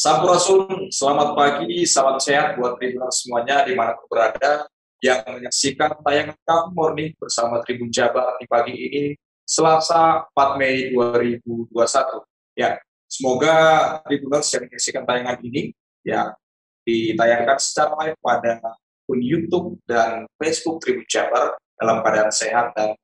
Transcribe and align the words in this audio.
Sampurasun, 0.00 0.88
selamat 0.88 1.36
pagi, 1.36 1.84
salam 1.84 2.16
sehat 2.16 2.56
buat 2.56 2.80
Tribun 2.80 3.04
semuanya 3.12 3.68
di 3.68 3.76
mana 3.76 3.92
berada 4.08 4.64
yang 5.04 5.20
menyaksikan 5.28 5.92
tayangan 6.00 6.40
Kamu 6.40 6.72
Morning 6.72 7.12
bersama 7.20 7.60
Tribun 7.60 7.92
Jabar 7.92 8.32
di 8.40 8.48
pagi 8.48 8.72
ini 8.72 9.12
Selasa 9.44 10.24
4 10.32 10.56
Mei 10.56 10.96
2021. 10.96 11.68
Ya, 12.56 12.80
semoga 13.12 13.56
Tribuners 14.08 14.48
yang 14.56 14.72
menyaksikan 14.72 15.04
tayangan 15.04 15.36
ini 15.44 15.76
ya 16.00 16.32
ditayangkan 16.88 17.60
secara 17.60 17.92
live 18.00 18.16
pada 18.24 18.56
YouTube 19.04 19.84
dan 19.84 20.24
Facebook 20.40 20.80
Tribun 20.80 21.04
Jabar 21.12 21.60
dalam 21.76 22.00
keadaan 22.00 22.32
sehat 22.32 22.72
dan 22.72 22.96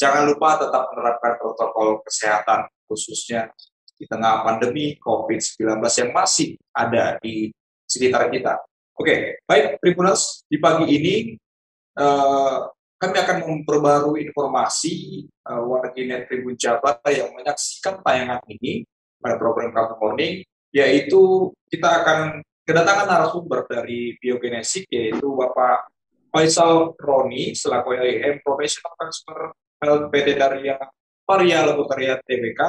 jangan 0.00 0.24
lupa 0.24 0.56
tetap 0.56 0.88
menerapkan 0.88 1.36
protokol 1.36 2.00
kesehatan 2.08 2.64
khususnya 2.88 3.52
di 4.00 4.08
tengah 4.08 4.40
pandemi 4.40 4.96
COVID-19 4.96 5.76
yang 5.84 6.10
masih 6.16 6.56
ada 6.72 7.20
di 7.20 7.52
sekitar 7.84 8.32
kita. 8.32 8.56
Oke, 8.96 9.44
baik 9.44 9.76
Tribuners, 9.84 10.40
di 10.48 10.56
pagi 10.56 10.88
ini 10.88 11.36
uh, 12.00 12.64
kami 12.96 13.16
akan 13.16 13.36
memperbarui 13.44 14.24
informasi 14.32 15.24
uh, 15.48 15.60
warganet 15.68 16.28
Tribun 16.28 16.56
Jabar 16.56 16.96
yang 17.12 17.32
menyaksikan 17.36 18.00
tayangan 18.00 18.40
ini 18.48 18.88
pada 19.20 19.36
program 19.36 19.72
Kamu 19.76 20.00
Morning, 20.00 20.40
yaitu 20.72 21.52
kita 21.68 22.04
akan 22.04 22.40
kedatangan 22.64 23.08
narasumber 23.08 23.68
dari 23.68 24.16
biogenesik, 24.16 24.88
yaitu 24.88 25.28
Bapak 25.36 25.92
Faisal 26.32 26.96
Roni, 26.96 27.52
selaku 27.52 28.00
LIM 28.00 28.40
Professional 28.40 28.96
Transfer 28.96 29.52
Health 29.80 30.08
PT 30.08 30.36
Daria 30.36 30.76
Varia 31.30 31.62
Laboratoria 31.62 32.18
TBK, 32.26 32.60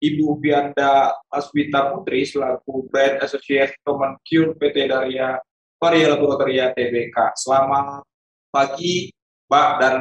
Ibu 0.00 0.40
Pianda 0.40 1.12
Aswita 1.28 1.92
Putri 1.92 2.24
selaku 2.24 2.88
Brand 2.88 3.20
Associate 3.20 3.76
Common 3.84 4.16
Cure 4.24 4.56
PT 4.56 4.88
Daria 4.88 5.36
Varia 5.76 6.12
Laboratoria 6.12 6.72
TBK. 6.72 7.36
Selamat 7.36 8.04
pagi, 8.52 9.12
Mbak 9.48 9.68
dan 9.80 9.94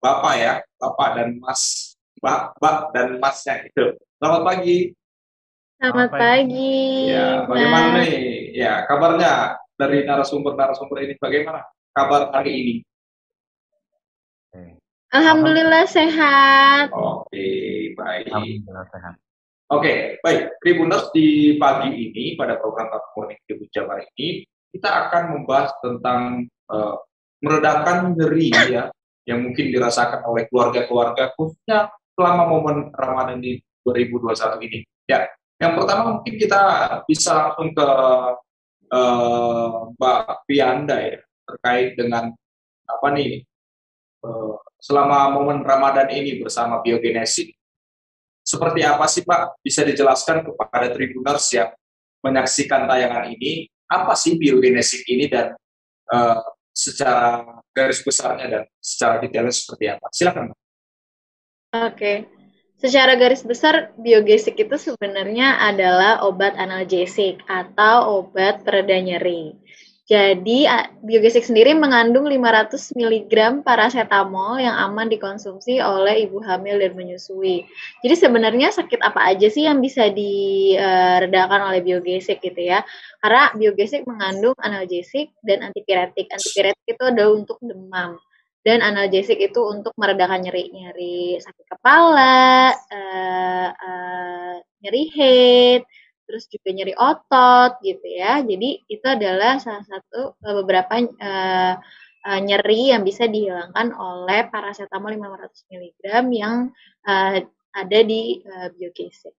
Bapak 0.00 0.34
ya, 0.40 0.54
Bapak 0.80 1.08
dan 1.20 1.28
Mas, 1.40 1.92
Mbak, 2.20 2.40
Mbak 2.60 2.76
dan 2.96 3.08
Masnya 3.20 3.54
itu. 3.68 3.96
Selamat 4.20 4.42
pagi. 4.44 4.78
Selamat 5.76 6.10
pagi. 6.12 6.76
Ya, 7.12 7.44
bagaimana 7.44 7.88
nih? 8.04 8.56
Ya, 8.56 8.72
kabarnya 8.88 9.60
dari 9.76 10.08
narasumber-narasumber 10.08 10.96
ini 11.04 11.14
bagaimana? 11.20 11.60
Kabar 11.92 12.32
hari 12.32 12.52
ini? 12.52 12.74
Alhamdulillah 15.08 15.88
sehat. 15.88 16.92
Oke, 16.92 17.48
baik. 17.96 18.28
Alhamdulillah 18.28 18.86
sehat. 18.92 19.14
Oke, 19.68 20.16
baik. 20.24 20.56
Tribuners 20.64 21.12
di 21.12 21.60
pagi 21.60 21.92
ini 21.92 22.32
pada 22.40 22.56
program 22.56 22.88
Morning 22.88 23.36
Tribun 23.44 23.68
Jabar 23.68 24.00
ini 24.16 24.40
kita 24.72 24.88
akan 24.88 25.36
membahas 25.36 25.76
tentang 25.84 26.48
uh, 26.72 26.96
meredakan 27.44 28.16
nyeri 28.16 28.48
ya 28.48 28.88
yang 29.28 29.44
mungkin 29.44 29.68
dirasakan 29.68 30.24
oleh 30.24 30.48
keluarga-keluarga 30.48 31.36
khususnya 31.36 31.92
selama 32.16 32.48
momen 32.48 32.96
Ramadan 32.96 33.44
di 33.44 33.60
2021 33.84 34.56
ini. 34.64 34.78
Ya, 35.04 35.28
yang 35.60 35.76
pertama 35.76 36.16
mungkin 36.16 36.40
kita 36.40 36.60
bisa 37.04 37.52
langsung 37.52 37.76
ke 37.76 37.88
uh, 38.88 39.92
Mbak 40.00 40.48
Pianda 40.48 40.96
ya 40.96 41.20
terkait 41.44 41.92
dengan 41.92 42.32
apa 42.88 43.06
nih 43.12 43.44
uh, 44.24 44.56
selama 44.80 45.28
momen 45.36 45.60
Ramadan 45.60 46.08
ini 46.08 46.40
bersama 46.40 46.80
biogenesis 46.80 47.57
seperti 48.48 48.80
apa 48.80 49.04
sih 49.04 49.28
Pak? 49.28 49.60
Bisa 49.60 49.84
dijelaskan 49.84 50.40
kepada 50.40 50.88
tribuners 50.88 51.52
yang 51.52 51.68
menyaksikan 52.24 52.88
tayangan 52.88 53.28
ini, 53.28 53.68
apa 53.84 54.16
sih 54.16 54.40
biogenesis 54.40 55.04
ini 55.04 55.28
dan 55.28 55.52
uh, 56.08 56.40
secara 56.72 57.44
garis 57.76 58.00
besarnya 58.00 58.46
dan 58.48 58.62
secara 58.80 59.20
detailnya 59.20 59.52
seperti 59.52 59.84
apa? 59.92 60.06
Silakan. 60.08 60.56
Oke. 61.76 62.24
Secara 62.78 63.18
garis 63.18 63.42
besar, 63.42 63.90
biogesik 63.98 64.54
itu 64.54 64.76
sebenarnya 64.78 65.58
adalah 65.58 66.22
obat 66.22 66.54
analgesik 66.54 67.42
atau 67.50 68.22
obat 68.22 68.62
pereda 68.62 69.02
nyeri. 69.02 69.58
Jadi 70.08 70.64
biogesik 71.04 71.44
sendiri 71.44 71.76
mengandung 71.76 72.24
500 72.24 72.96
mg 72.96 73.60
paracetamol 73.60 74.56
yang 74.56 74.72
aman 74.72 75.04
dikonsumsi 75.04 75.84
oleh 75.84 76.24
ibu 76.24 76.40
hamil 76.40 76.80
dan 76.80 76.96
menyusui. 76.96 77.68
Jadi 78.00 78.14
sebenarnya 78.16 78.72
sakit 78.72 79.04
apa 79.04 79.20
aja 79.28 79.52
sih 79.52 79.68
yang 79.68 79.84
bisa 79.84 80.08
diredakan 80.08 81.68
oleh 81.68 81.84
biogesik 81.84 82.40
gitu 82.40 82.56
ya? 82.56 82.80
Karena 83.20 83.52
biogesik 83.52 84.08
mengandung 84.08 84.56
analgesik 84.64 85.28
dan 85.44 85.60
antipiretik. 85.60 86.32
Antipiretik 86.32 86.88
itu 86.88 87.04
adalah 87.04 87.36
untuk 87.36 87.60
demam 87.60 88.16
dan 88.64 88.80
analgesik 88.80 89.36
itu 89.36 89.60
untuk 89.60 89.92
meredakan 90.00 90.40
nyeri-nyeri 90.40 91.36
sakit 91.36 91.66
kepala, 91.68 92.72
uh, 92.72 93.68
uh, 93.76 94.54
nyeri 94.80 95.04
head, 95.12 95.80
terus 96.28 96.44
juga 96.52 96.68
nyeri 96.76 96.92
otot 96.92 97.80
gitu 97.80 98.04
ya. 98.04 98.44
Jadi 98.44 98.84
itu 98.84 99.06
adalah 99.08 99.56
salah 99.56 99.80
satu 99.88 100.36
uh, 100.44 100.54
beberapa 100.60 101.00
uh, 101.00 101.74
uh, 102.28 102.40
nyeri 102.44 102.92
yang 102.92 103.00
bisa 103.08 103.24
dihilangkan 103.24 103.96
oleh 103.96 104.52
paracetamol 104.52 105.16
500 105.16 105.72
mg 105.72 106.04
yang 106.36 106.68
uh, 107.08 107.40
ada 107.72 108.00
di 108.04 108.44
uh, 108.44 108.68
biogesik. 108.76 109.32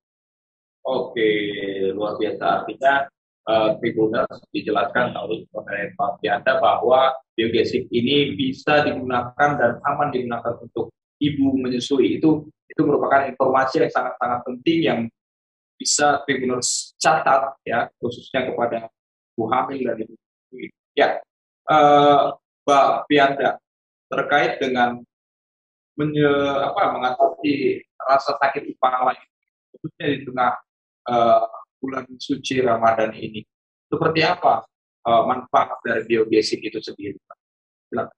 Oke, 0.82 1.30
luar 1.94 2.18
biasa. 2.18 2.66
Artinya 2.66 3.06
uh, 3.46 3.70
Tribuners 3.78 4.42
dijelaskan 4.50 5.14
oleh 5.14 5.46
Pak 5.94 6.24
Pianda 6.24 6.58
bahwa 6.58 7.14
biogesik 7.38 7.86
ini 7.94 8.34
bisa 8.34 8.82
digunakan 8.82 9.50
dan 9.60 9.78
aman 9.86 10.10
digunakan 10.10 10.58
untuk 10.58 10.90
ibu 11.22 11.54
menyusui. 11.62 12.18
Itu 12.18 12.50
itu 12.70 12.82
merupakan 12.86 13.28
informasi 13.28 13.86
yang 13.86 13.92
sangat-sangat 13.92 14.40
penting 14.46 14.80
yang 14.82 15.00
bisa 15.80 16.20
tribuners 16.28 16.92
catat 17.00 17.56
ya 17.64 17.88
khususnya 18.04 18.52
kepada 18.52 18.92
Bu 19.40 19.48
Hamil 19.48 19.88
dan 19.88 20.04
Ibu 20.04 20.16
Ya, 20.98 21.22
uh, 21.72 22.36
Mbak 22.68 23.08
Pianda 23.08 23.56
terkait 24.12 24.60
dengan 24.60 25.00
menye, 25.96 26.28
apa, 26.60 26.98
mengatasi 26.98 27.80
rasa 27.96 28.36
sakit 28.36 28.76
kepala 28.76 29.16
khususnya 29.72 30.06
di 30.12 30.20
tengah 30.28 30.52
uh, 31.08 31.46
bulan 31.80 32.04
suci 32.20 32.60
Ramadan 32.60 33.16
ini. 33.16 33.46
Seperti 33.88 34.26
apa 34.26 34.66
uh, 35.08 35.24
manfaat 35.24 35.80
dari 35.86 36.04
biogesik 36.04 36.60
itu 36.60 36.82
sendiri? 36.84 37.16
Silakan. 37.88 38.18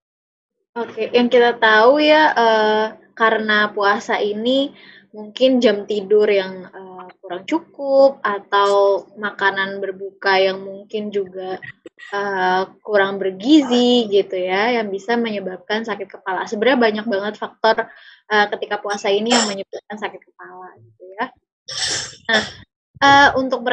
Oke, 0.72 1.12
yang 1.12 1.28
kita 1.28 1.60
tahu 1.60 2.00
ya 2.00 2.32
uh, 2.32 2.86
karena 3.12 3.70
puasa 3.76 4.24
ini 4.24 4.72
mungkin 5.12 5.60
jam 5.60 5.84
tidur 5.84 6.28
yang 6.28 6.68
uh, 6.72 7.08
kurang 7.20 7.44
cukup 7.44 8.24
atau 8.24 9.04
makanan 9.20 9.84
berbuka 9.84 10.40
yang 10.40 10.64
mungkin 10.64 11.12
juga 11.12 11.60
uh, 12.16 12.64
kurang 12.80 13.20
bergizi 13.20 14.08
gitu 14.08 14.40
ya 14.40 14.80
yang 14.80 14.88
bisa 14.88 15.20
menyebabkan 15.20 15.84
sakit 15.84 16.08
kepala. 16.08 16.48
Sebenarnya 16.48 16.80
banyak 16.80 17.06
banget 17.08 17.34
faktor 17.40 17.92
uh, 18.32 18.46
ketika 18.56 18.80
puasa 18.80 19.12
ini 19.12 19.36
yang 19.36 19.48
menyebabkan 19.48 19.98
sakit 20.00 20.22
kepala 20.24 20.76
gitu 20.80 21.04
ya. 21.20 21.26
Nah, 22.32 22.44
uh, 23.04 23.30
untuk 23.36 23.68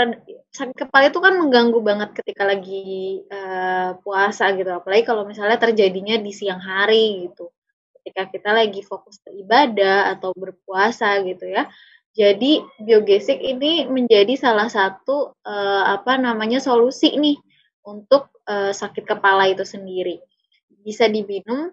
sakit 0.51 0.75
kepala 0.75 1.13
itu 1.13 1.21
kan 1.23 1.35
mengganggu 1.39 1.81
banget 1.85 2.11
ketika 2.19 2.43
lagi 2.49 3.23
uh, 3.31 3.95
puasa 4.03 4.51
gitu 4.57 4.71
apalagi 4.75 5.05
kalau 5.07 5.23
misalnya 5.23 5.61
terjadinya 5.61 6.19
di 6.19 6.33
siang 6.35 6.59
hari 6.59 7.31
gitu 7.31 7.53
ketika 8.09 8.33
kita 8.33 8.51
lagi 8.57 8.81
fokus 8.81 9.21
beribadah 9.21 10.17
atau 10.17 10.33
berpuasa 10.33 11.21
gitu 11.29 11.45
ya. 11.45 11.69
Jadi 12.17 12.65
biogesik 12.81 13.37
ini 13.37 13.85
menjadi 13.85 14.33
salah 14.35 14.73
satu 14.73 15.37
uh, 15.45 15.85
apa 15.93 16.17
namanya 16.17 16.57
solusi 16.57 17.13
nih 17.21 17.37
untuk 17.85 18.33
uh, 18.49 18.73
sakit 18.73 19.05
kepala 19.05 19.53
itu 19.53 19.69
sendiri. 19.69 20.25
Bisa 20.81 21.05
diminum 21.05 21.69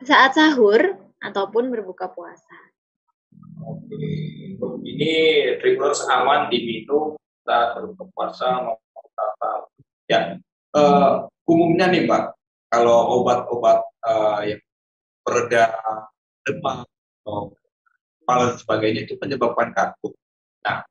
saat 0.00 0.40
sahur 0.40 0.96
ataupun 1.20 1.68
berbuka 1.68 2.08
puasa. 2.10 2.56
Oke, 3.62 4.00
ini 4.88 5.12
trigger 5.60 5.92
aman 6.16 6.48
diminum 6.48 7.14
saat 7.44 7.76
berbuka 7.76 8.08
puasa 8.16 8.48
maupun 8.72 9.04
saat 9.12 9.68
Ya, 10.10 10.20
uh, 10.74 11.30
umumnya 11.46 11.86
nih 11.88 12.04
Pak, 12.04 12.34
kalau 12.68 13.22
obat-obat 13.22 13.80
uh, 14.02 14.42
yang 14.42 14.58
pereda 15.22 15.74
demam 16.42 16.82
atau 17.22 17.54
kepala 18.22 18.54
dan 18.54 18.56
sebagainya 18.58 19.00
itu 19.06 19.14
menyebabkan 19.18 19.70
kantuk. 19.74 20.14
Nah, 20.62 20.82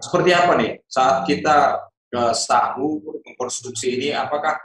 seperti 0.00 0.30
apa 0.32 0.52
nih 0.56 0.80
saat 0.88 1.24
kita 1.28 1.88
ke 2.12 2.22
sahur 2.36 3.00
mengkonsumsi 3.24 3.96
ini, 3.96 4.08
apakah 4.12 4.60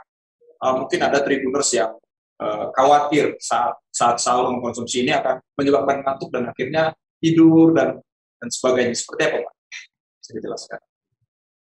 uh, 0.60 0.74
mungkin 0.84 1.00
ada 1.00 1.24
tribuners 1.24 1.72
yang 1.72 1.96
uh, 2.40 2.68
khawatir 2.76 3.36
saat 3.40 3.76
saat 3.88 4.20
sahur 4.20 4.52
mengkonsumsi 4.52 5.04
ini 5.04 5.12
akan 5.16 5.40
menyebabkan 5.56 6.04
kantuk 6.04 6.28
dan 6.28 6.48
akhirnya 6.48 6.92
tidur 7.20 7.72
dan 7.72 8.00
dan 8.38 8.48
sebagainya. 8.52 8.94
Seperti 8.94 9.22
apa, 9.26 9.38
Pak? 9.48 9.54
Bisa 10.20 10.30
dijelaskan? 10.36 10.80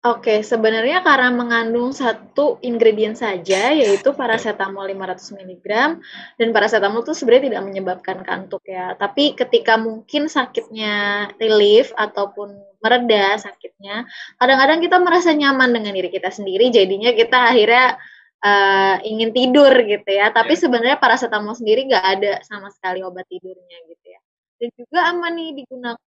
Oke, 0.07 0.39
sebenarnya 0.39 1.03
karena 1.03 1.35
mengandung 1.35 1.91
satu 1.91 2.63
ingredient 2.63 3.19
saja, 3.19 3.75
yaitu 3.75 4.15
paracetamol 4.15 4.87
500 4.87 5.35
mg, 5.35 5.67
dan 6.39 6.47
paracetamol 6.55 7.03
itu 7.03 7.11
sebenarnya 7.11 7.51
tidak 7.51 7.63
menyebabkan 7.67 8.17
kantuk 8.23 8.63
ya. 8.63 8.95
Tapi 8.95 9.35
ketika 9.35 9.75
mungkin 9.75 10.31
sakitnya 10.31 11.27
relief 11.35 11.91
ataupun 11.91 12.55
mereda 12.79 13.35
sakitnya, 13.35 14.07
kadang-kadang 14.39 14.79
kita 14.79 14.95
merasa 15.03 15.35
nyaman 15.35 15.75
dengan 15.75 15.91
diri 15.91 16.07
kita 16.07 16.31
sendiri, 16.31 16.71
jadinya 16.71 17.11
kita 17.11 17.51
akhirnya 17.51 17.99
uh, 18.47 18.95
ingin 19.03 19.35
tidur 19.35 19.75
gitu 19.75 20.07
ya. 20.07 20.31
Tapi 20.31 20.55
yeah. 20.55 20.61
sebenarnya 20.63 20.97
paracetamol 21.03 21.51
sendiri 21.51 21.83
nggak 21.83 22.05
ada 22.15 22.33
sama 22.47 22.71
sekali 22.71 23.03
obat 23.03 23.27
tidurnya 23.27 23.77
gitu 23.91 24.05
ya. 24.07 24.19
Dan 24.55 24.69
juga 24.71 24.99
aman 25.11 25.35
nih 25.35 25.49
digunakan 25.63 26.06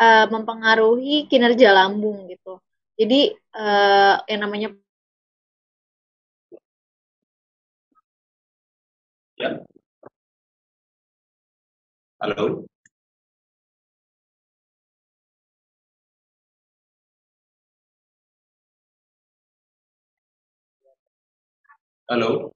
uh, 0.00 0.26
mempengaruhi 0.32 1.28
kinerja 1.28 1.76
lambung 1.76 2.26
gitu. 2.32 2.56
Jadi 2.96 3.36
uh, 3.56 4.16
yang 4.28 4.40
namanya 4.48 4.68
ya. 9.36 9.60
Halo. 12.20 12.68
Halo. 22.10 22.50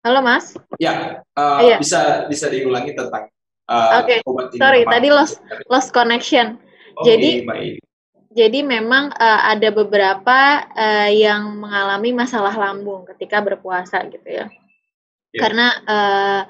Halo 0.00 0.20
Mas. 0.24 0.56
Ya, 0.80 1.20
uh, 1.36 1.60
iya. 1.60 1.76
bisa 1.76 2.24
bisa 2.24 2.48
diulangi 2.48 2.96
tentang 2.96 3.28
Uh, 3.70 4.02
Oke, 4.02 4.18
okay. 4.18 4.58
sorry, 4.58 4.82
tadi 4.82 5.14
lost 5.14 5.38
lost 5.70 5.94
connection. 5.94 6.58
Okay, 6.98 7.06
jadi 7.06 7.30
baik. 7.46 7.74
jadi 8.34 8.58
memang 8.66 9.14
uh, 9.14 9.40
ada 9.46 9.70
beberapa 9.70 10.66
uh, 10.74 11.06
yang 11.06 11.54
mengalami 11.62 12.10
masalah 12.10 12.50
lambung 12.58 13.06
ketika 13.14 13.38
berpuasa 13.38 14.02
gitu 14.10 14.26
ya. 14.26 14.50
Yeah. 15.30 15.38
Karena 15.38 15.66
uh, 15.86 16.40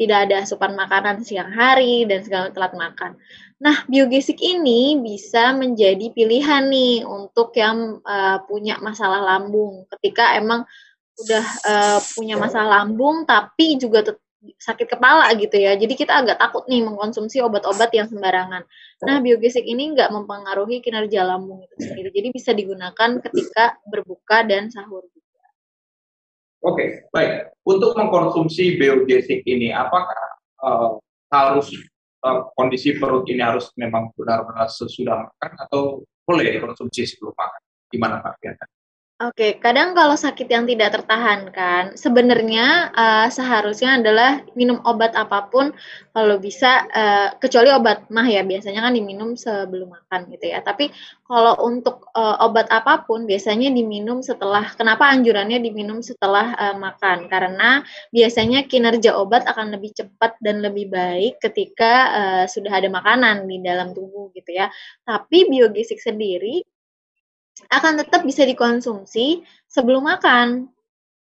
tidak 0.00 0.18
ada 0.24 0.34
asupan 0.40 0.72
makanan 0.72 1.20
siang 1.20 1.52
hari 1.52 2.08
dan 2.08 2.24
segala 2.24 2.48
telat 2.48 2.72
makan. 2.72 3.20
Nah, 3.60 3.84
biogesik 3.84 4.40
ini 4.40 4.96
bisa 5.04 5.52
menjadi 5.52 6.08
pilihan 6.16 6.64
nih 6.72 7.04
untuk 7.04 7.52
yang 7.60 8.00
uh, 8.00 8.40
punya 8.48 8.80
masalah 8.80 9.20
lambung. 9.20 9.84
Ketika 9.92 10.32
emang 10.40 10.64
udah 11.20 11.44
uh, 11.68 12.00
punya 12.16 12.40
masalah 12.40 12.80
lambung 12.80 13.28
tapi 13.28 13.76
juga 13.76 14.16
sakit 14.40 14.88
kepala 14.96 15.28
gitu 15.36 15.56
ya. 15.60 15.76
Jadi 15.76 15.94
kita 15.96 16.24
agak 16.24 16.40
takut 16.40 16.64
nih 16.64 16.80
mengkonsumsi 16.80 17.44
obat-obat 17.44 17.92
yang 17.92 18.08
sembarangan. 18.08 18.64
Nah, 19.04 19.16
biogesik 19.20 19.64
ini 19.64 19.92
nggak 19.92 20.08
mempengaruhi 20.08 20.80
kinerja 20.80 21.28
lambung 21.28 21.60
itu 21.64 21.76
sendiri. 21.76 22.08
Jadi 22.08 22.28
bisa 22.32 22.50
digunakan 22.56 23.10
ketika 23.20 23.76
berbuka 23.84 24.44
dan 24.48 24.72
sahur 24.72 25.04
juga. 25.12 25.44
Oke, 26.64 27.08
baik. 27.12 27.52
Untuk 27.64 27.92
mengkonsumsi 27.96 28.80
biogesik 28.80 29.44
ini, 29.44 29.72
apakah 29.72 30.20
uh, 30.64 30.96
harus 31.32 31.72
uh, 32.24 32.48
kondisi 32.56 32.96
perut 32.96 33.28
ini 33.28 33.44
harus 33.44 33.68
memang 33.76 34.12
benar-benar 34.16 34.68
sesudah 34.68 35.28
makan 35.28 35.50
atau 35.68 36.04
boleh 36.24 36.48
dikonsumsi 36.56 37.04
sebelum 37.04 37.36
makan? 37.36 37.60
Gimana 37.92 38.24
Pak 38.24 38.40
Fiana? 38.40 38.64
Oke, 39.20 39.60
kadang 39.60 39.92
kalau 39.92 40.16
sakit 40.16 40.48
yang 40.48 40.64
tidak 40.64 40.96
tertahankan, 40.96 41.92
sebenarnya 41.92 42.88
uh, 42.88 43.28
seharusnya 43.28 44.00
adalah 44.00 44.40
minum 44.56 44.80
obat 44.88 45.12
apa 45.12 45.44
pun 45.52 45.76
kalau 46.16 46.40
bisa, 46.40 46.88
uh, 46.88 47.28
kecuali 47.36 47.68
obat 47.68 48.08
mah 48.08 48.24
ya 48.24 48.40
biasanya 48.40 48.80
kan 48.80 48.96
diminum 48.96 49.36
sebelum 49.36 49.92
makan 49.92 50.24
gitu 50.32 50.48
ya. 50.48 50.64
Tapi 50.64 50.88
kalau 51.28 51.52
untuk 51.68 52.08
uh, 52.16 52.40
obat 52.40 52.72
apa 52.72 53.04
pun 53.04 53.28
biasanya 53.28 53.68
diminum 53.68 54.24
setelah. 54.24 54.72
Kenapa 54.72 55.12
anjurannya 55.12 55.60
diminum 55.60 56.00
setelah 56.00 56.56
uh, 56.56 56.76
makan? 56.80 57.28
Karena 57.28 57.84
biasanya 58.16 58.64
kinerja 58.72 59.20
obat 59.20 59.44
akan 59.44 59.76
lebih 59.76 60.00
cepat 60.00 60.40
dan 60.40 60.64
lebih 60.64 60.88
baik 60.88 61.44
ketika 61.44 61.92
uh, 62.08 62.44
sudah 62.48 62.72
ada 62.72 62.88
makanan 62.88 63.44
di 63.44 63.60
dalam 63.60 63.92
tubuh 63.92 64.32
gitu 64.32 64.48
ya. 64.48 64.72
Tapi 65.04 65.44
biogesik 65.44 66.00
sendiri 66.00 66.64
akan 67.70 68.02
tetap 68.02 68.22
bisa 68.26 68.42
dikonsumsi 68.46 69.46
sebelum 69.68 70.06
makan 70.06 70.70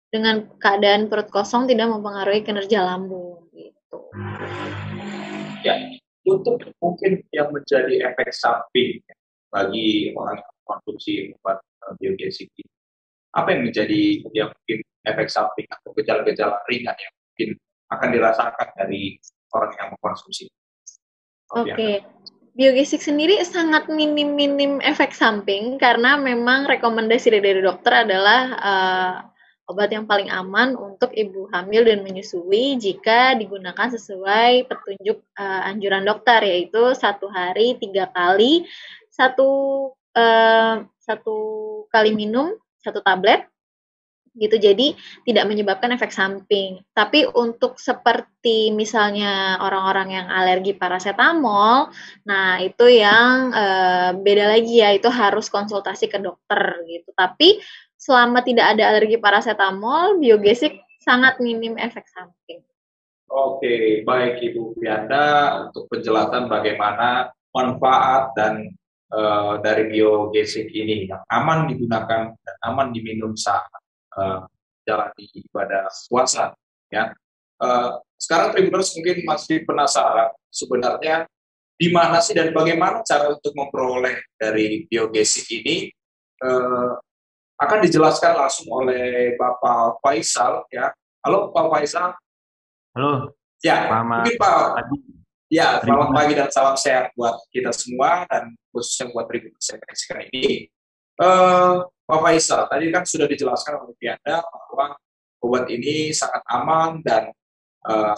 dengan 0.07 0.47
keadaan 0.61 1.11
perut 1.11 1.27
kosong 1.27 1.67
tidak 1.67 1.91
mempengaruhi 1.91 2.45
kinerja 2.45 2.83
lambung 2.83 3.43
gitu. 3.51 3.99
Ya, 5.65 5.75
untuk 6.23 6.63
mungkin 6.79 7.23
yang 7.35 7.51
menjadi 7.51 8.11
efek 8.11 8.31
samping 8.31 9.03
bagi 9.51 10.11
orang 10.15 10.39
yang 10.39 10.55
konsumsi 10.63 11.31
obat 11.39 11.59
eh, 11.59 11.93
biogesik 11.99 12.47
ini, 12.55 12.71
apa 13.35 13.47
yang 13.51 13.61
menjadi 13.67 14.01
yang 14.31 14.49
mungkin 14.51 14.79
efek 15.07 15.27
samping 15.27 15.67
atau 15.71 15.91
gejala-gejala 15.95 16.59
ringan 16.67 16.95
yang 16.95 17.13
mungkin 17.15 17.49
akan 17.91 18.09
dirasakan 18.11 18.67
dari 18.75 19.15
orang 19.55 19.71
yang 19.79 19.87
mengkonsumsi? 19.95 20.45
Oke, 21.55 21.71
okay. 21.71 21.95
Biogesik 22.57 23.05
sendiri 23.05 23.37
sangat 23.45 23.85
minim-minim 23.85 24.81
efek 24.81 25.13
samping 25.13 25.77
karena 25.77 26.17
memang 26.17 26.65
rekomendasi 26.65 27.29
dari 27.29 27.61
dokter 27.61 28.01
adalah 28.01 28.41
uh, 28.57 29.13
obat 29.69 29.93
yang 29.93 30.09
paling 30.09 30.33
aman 30.33 30.73
untuk 30.73 31.13
ibu 31.13 31.45
hamil 31.53 31.85
dan 31.85 32.01
menyusui 32.01 32.81
jika 32.81 33.37
digunakan 33.37 33.93
sesuai 33.93 34.65
petunjuk 34.73 35.21
uh, 35.37 35.69
anjuran 35.69 36.01
dokter 36.01 36.41
yaitu 36.49 36.97
satu 36.97 37.29
hari 37.29 37.77
tiga 37.77 38.09
kali 38.09 38.65
satu 39.13 39.49
uh, 40.17 40.81
satu 40.97 41.37
kali 41.93 42.17
minum 42.17 42.57
satu 42.81 43.05
tablet 43.05 43.45
gitu. 44.37 44.55
Jadi 44.55 44.93
tidak 45.25 45.49
menyebabkan 45.49 45.91
efek 45.97 46.13
samping. 46.13 46.79
Tapi 46.93 47.25
untuk 47.33 47.81
seperti 47.81 48.69
misalnya 48.71 49.57
orang-orang 49.59 50.21
yang 50.21 50.27
alergi 50.29 50.77
paracetamol 50.77 51.89
nah 52.23 52.61
itu 52.61 52.85
yang 52.87 53.51
e, 53.51 53.65
beda 54.21 54.45
lagi 54.55 54.79
ya. 54.79 54.93
Itu 54.93 55.09
harus 55.09 55.49
konsultasi 55.49 56.07
ke 56.07 56.21
dokter 56.21 56.85
gitu. 56.87 57.09
Tapi 57.17 57.59
selama 57.97 58.45
tidak 58.45 58.77
ada 58.77 58.93
alergi 58.93 59.17
paracetamol 59.17 60.21
biogesik 60.21 60.79
sangat 61.01 61.41
minim 61.41 61.75
efek 61.75 62.05
samping. 62.07 62.61
Oke 63.27 64.07
baik 64.07 64.39
Ibu 64.39 64.79
Pianda 64.79 65.67
untuk 65.67 65.91
penjelasan 65.91 66.47
bagaimana 66.47 67.27
manfaat 67.51 68.31
dan 68.39 68.71
uh, 69.11 69.59
dari 69.59 69.91
biogesik 69.91 70.71
ini. 70.71 71.11
Yang 71.11 71.23
aman 71.31 71.67
digunakan 71.67 72.31
dan 72.31 72.55
aman 72.63 72.95
diminum 72.95 73.35
saat 73.35 73.67
uh, 74.17 74.41
jalani 74.83 75.25
ibadah 75.45 75.85
puasa 76.09 76.57
ya. 76.89 77.13
Uh, 77.57 78.01
sekarang 78.17 78.53
Tribuners 78.53 78.93
mungkin 78.97 79.17
masih 79.25 79.65
penasaran 79.65 80.33
sebenarnya 80.49 81.29
di 81.77 81.93
mana 81.93 82.17
sih 82.17 82.33
dan 82.33 82.49
bagaimana 82.49 83.05
cara 83.05 83.29
untuk 83.29 83.53
memperoleh 83.53 84.17
dari 84.41 84.89
biogesik 84.89 85.45
ini. 85.61 85.93
Uh, 86.37 86.97
akan 87.57 87.81
dijelaskan 87.81 88.37
langsung 88.37 88.69
oleh 88.69 89.33
Bapak 89.33 89.97
Faisal 90.05 90.61
ya. 90.69 90.93
Halo 91.25 91.49
Pak 91.49 91.65
Faisal. 91.73 92.13
Halo. 92.93 93.33
Ya 93.65 93.89
selamat 93.89 94.21
mungkin 94.21 94.35
Pak 94.37 94.57
pagi. 94.77 94.97
ya 95.49 95.67
selamat 95.81 96.07
pagi 96.13 96.33
dan 96.37 96.49
salam 96.53 96.77
sehat 96.77 97.09
buat 97.17 97.33
kita 97.49 97.73
semua 97.73 98.29
dan 98.29 98.53
khususnya 98.69 99.09
buat 99.09 99.25
Tribuners 99.25 99.65
yang 99.73 99.81
ini. 100.29 100.69
Uh, 101.17 101.81
Pak 102.07 102.23
Faisal, 102.23 102.71
tadi 102.71 102.87
kan 102.87 103.03
sudah 103.03 103.27
dijelaskan 103.27 103.83
oleh 103.83 103.91
Pianda 103.99 104.39
bahwa 104.39 104.95
obat 105.43 105.67
ini 105.67 106.15
sangat 106.15 106.39
aman 106.47 107.03
dan 107.03 107.35
uh, 107.83 108.15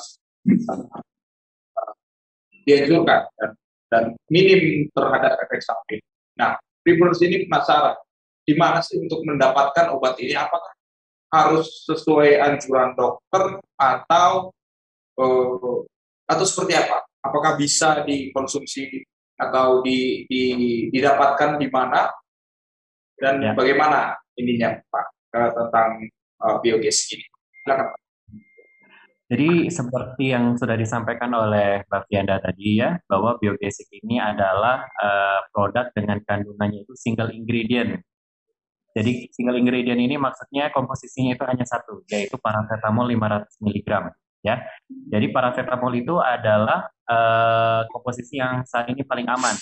dianjurkan 2.69 3.25
dan, 3.33 3.51
dan 3.89 4.03
minim 4.29 4.85
terhadap 4.93 5.41
efek 5.41 5.65
samping. 5.65 6.01
Nah, 6.37 6.53
Tribuners 6.85 7.17
ini 7.25 7.49
penasaran, 7.49 7.97
di 8.45 8.53
mana 8.53 8.85
sih 8.85 9.01
untuk 9.01 9.25
mendapatkan 9.25 9.89
obat 9.89 10.21
ini? 10.21 10.37
Apakah 10.37 10.69
harus 11.33 11.85
sesuai 11.89 12.37
anjuran 12.45 12.93
dokter 12.93 13.57
atau 13.73 14.53
uh, 15.17 15.81
atau 16.29 16.45
seperti 16.45 16.77
apa? 16.77 17.09
Apakah 17.25 17.57
bisa 17.57 18.05
dikonsumsi 18.05 19.01
atau 19.33 19.81
di, 19.81 20.29
di, 20.29 20.43
didapatkan 20.93 21.57
di 21.57 21.67
mana 21.73 22.13
dan 23.19 23.43
ya. 23.43 23.51
bagaimana 23.53 24.15
ininya 24.39 24.79
Pak 24.87 25.05
tentang 25.31 25.89
uh, 26.41 26.57
biogas 26.63 27.05
ini. 27.13 27.25
Silakan 27.63 27.85
Pak. 27.93 27.99
Jadi 29.29 29.69
seperti 29.69 30.33
yang 30.33 30.57
sudah 30.57 30.73
disampaikan 30.73 31.29
oleh 31.37 31.85
Mbak 31.85 32.09
Fianda 32.09 32.41
tadi 32.41 32.81
ya, 32.81 32.97
bahwa 33.05 33.37
biogesik 33.37 33.85
ini 34.01 34.17
adalah 34.17 34.89
uh, 34.97 35.45
produk 35.53 35.93
dengan 35.93 36.17
kandungannya 36.25 36.81
itu 36.81 36.97
single 36.97 37.29
ingredient. 37.29 38.01
Jadi 38.97 39.29
single 39.29 39.61
ingredient 39.61 40.01
ini 40.01 40.17
maksudnya 40.17 40.73
komposisinya 40.73 41.37
itu 41.37 41.45
hanya 41.45 41.61
satu, 41.61 42.01
yaitu 42.09 42.41
paracetamol 42.41 43.05
500 43.05 43.53
mg. 43.61 43.89
Ya, 44.41 44.65
jadi 45.13 45.29
paracetamol 45.29 45.93
itu 45.93 46.17
adalah 46.17 46.89
uh, 47.05 47.85
komposisi 47.93 48.41
yang 48.41 48.65
saat 48.65 48.89
ini 48.89 49.05
paling 49.05 49.29
aman 49.29 49.53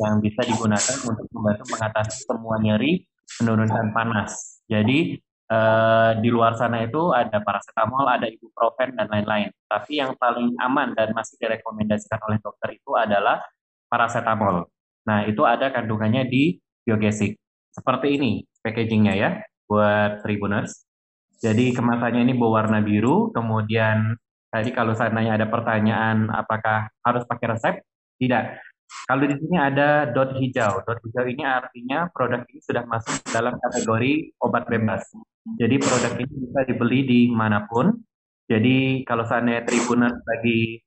yang 0.00 0.18
bisa 0.18 0.42
digunakan 0.42 0.96
untuk 1.06 1.26
membantu 1.30 1.64
mengatasi 1.70 2.26
semua 2.26 2.56
nyeri, 2.58 3.06
menurunkan 3.40 3.94
panas. 3.94 4.62
Jadi 4.66 5.18
uh, 5.50 6.16
di 6.18 6.28
luar 6.32 6.56
sana 6.56 6.84
itu 6.84 7.12
ada 7.12 7.40
paracetamol, 7.40 8.04
ada 8.08 8.26
ibuprofen 8.28 8.96
dan 8.96 9.06
lain-lain. 9.10 9.50
Tapi 9.68 10.00
yang 10.00 10.16
paling 10.16 10.56
aman 10.60 10.92
dan 10.96 11.12
masih 11.12 11.36
direkomendasikan 11.40 12.20
oleh 12.26 12.38
dokter 12.40 12.74
itu 12.76 12.92
adalah 12.96 13.42
paracetamol. 13.88 14.66
Nah, 15.04 15.28
itu 15.28 15.44
ada 15.44 15.68
kandungannya 15.68 16.24
di 16.26 16.56
biogesic. 16.84 17.36
Seperti 17.70 18.16
ini 18.16 18.32
packagingnya 18.64 19.14
ya, 19.14 19.30
buat 19.68 20.24
Tribuners. 20.24 20.86
Jadi 21.42 21.76
kemasannya 21.76 22.24
ini 22.24 22.34
berwarna 22.38 22.80
biru, 22.80 23.28
kemudian 23.34 24.16
tadi 24.48 24.72
kalau 24.72 24.96
seandainya 24.96 25.36
ada 25.36 25.46
pertanyaan 25.50 26.32
apakah 26.32 26.88
harus 27.04 27.26
pakai 27.28 27.46
resep, 27.52 27.74
tidak. 28.16 28.62
Kalau 29.04 29.24
di 29.28 29.36
sini 29.36 29.56
ada 29.60 30.08
dot 30.08 30.38
hijau, 30.38 30.80
dot 30.86 30.98
hijau 31.04 31.24
ini 31.28 31.44
artinya 31.44 32.08
produk 32.08 32.46
ini 32.48 32.60
sudah 32.62 32.84
masuk 32.88 33.20
dalam 33.28 33.58
kategori 33.60 34.32
obat 34.40 34.64
bebas. 34.70 35.04
Jadi 35.60 35.76
produk 35.76 36.12
ini 36.16 36.34
bisa 36.48 36.60
dibeli 36.64 37.00
di 37.04 37.20
mana 37.28 37.68
pun. 37.68 37.92
Jadi 38.48 39.04
kalau 39.08 39.24
seandainya 39.24 39.64
Tribuners 39.64 40.20
lagi 40.24 40.80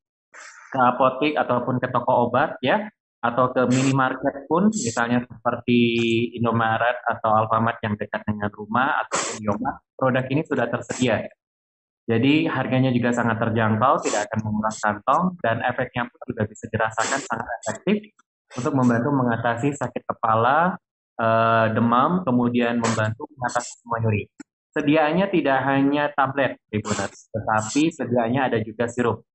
ke 0.67 0.79
apotek 0.81 1.33
ataupun 1.37 1.77
ke 1.77 1.87
toko 1.89 2.29
obat 2.29 2.57
ya, 2.61 2.89
atau 3.17 3.49
ke 3.49 3.65
minimarket 3.69 4.45
pun, 4.45 4.69
misalnya 4.69 5.25
seperti 5.25 5.79
Indomaret 6.37 7.01
atau 7.01 7.33
Alfamart 7.33 7.81
yang 7.81 7.97
dekat 7.97 8.21
dengan 8.29 8.49
rumah 8.53 9.01
atau 9.03 9.19
Indomaret, 9.41 9.81
produk 9.97 10.25
ini 10.29 10.41
sudah 10.45 10.65
tersedia. 10.69 11.25
Jadi 12.07 12.47
harganya 12.47 12.87
juga 12.95 13.11
sangat 13.11 13.35
terjangkau, 13.35 13.99
tidak 14.07 14.31
akan 14.31 14.39
menguras 14.47 14.79
kantong, 14.79 15.35
dan 15.43 15.59
efeknya 15.59 16.07
pun 16.07 16.19
juga 16.23 16.47
bisa 16.47 16.65
dirasakan 16.71 17.19
sangat 17.19 17.47
efektif 17.67 17.97
untuk 18.55 18.73
membantu 18.79 19.11
mengatasi 19.11 19.75
sakit 19.75 20.07
kepala, 20.07 20.79
eh, 21.19 21.67
demam, 21.75 22.23
kemudian 22.23 22.79
membantu 22.79 23.27
mengatasi 23.35 23.83
semua 23.83 23.99
nyeri. 23.99 24.23
Sediaannya 24.71 25.27
tidak 25.33 25.59
hanya 25.67 26.07
tablet, 26.15 26.55
Tribuners, 26.71 27.27
tetapi 27.33 27.91
sediaannya 27.91 28.41
ada 28.45 28.57
juga 28.63 28.87
sirup, 28.87 29.27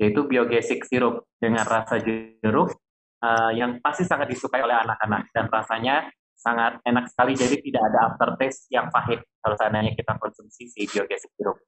yaitu 0.00 0.26
biogesic 0.26 0.82
sirup 0.88 1.30
dengan 1.38 1.68
rasa 1.68 2.00
jeruk 2.00 2.72
uh, 3.20 3.52
yang 3.52 3.76
pasti 3.84 4.08
sangat 4.08 4.32
disukai 4.32 4.64
oleh 4.64 4.72
anak-anak 4.72 5.28
dan 5.36 5.52
rasanya 5.52 6.08
sangat 6.36 6.80
enak 6.84 7.08
sekali 7.08 7.32
jadi 7.32 7.56
tidak 7.60 7.82
ada 7.92 7.98
aftertaste 8.12 8.68
yang 8.68 8.92
pahit 8.92 9.24
kalau 9.40 9.56
seandainya 9.56 9.92
kita 9.96 10.16
konsumsi 10.20 10.68
si 10.68 10.84
biogesic 10.84 11.32
sirup. 11.36 11.60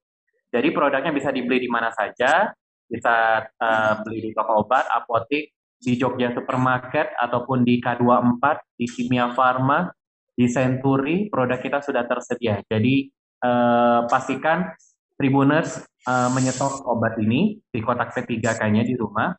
Jadi 0.49 0.69
produknya 0.73 1.13
bisa 1.13 1.29
dibeli 1.29 1.61
di 1.61 1.71
mana 1.71 1.93
saja, 1.93 2.49
bisa 2.89 3.45
uh, 3.45 3.93
beli 4.01 4.29
di 4.29 4.31
toko 4.33 4.65
obat, 4.65 4.89
apotik, 4.89 5.53
di 5.79 5.95
Jogja 5.95 6.35
Supermarket 6.35 7.15
ataupun 7.15 7.63
di 7.63 7.79
K24, 7.79 8.43
di 8.75 8.87
Kimia 8.89 9.31
Farma, 9.37 9.87
di 10.35 10.47
Century, 10.51 11.31
produk 11.31 11.61
kita 11.61 11.79
sudah 11.85 12.03
tersedia. 12.09 12.59
Jadi 12.67 13.07
uh, 13.45 14.09
pastikan 14.11 14.75
Tribuners 15.19 15.83
uh, 16.07 16.31
menyetok 16.31 16.87
obat 16.87 17.19
ini 17.19 17.59
di 17.59 17.83
kotak 17.83 18.15
P3K-nya 18.15 18.87
di 18.87 18.95
rumah 18.95 19.35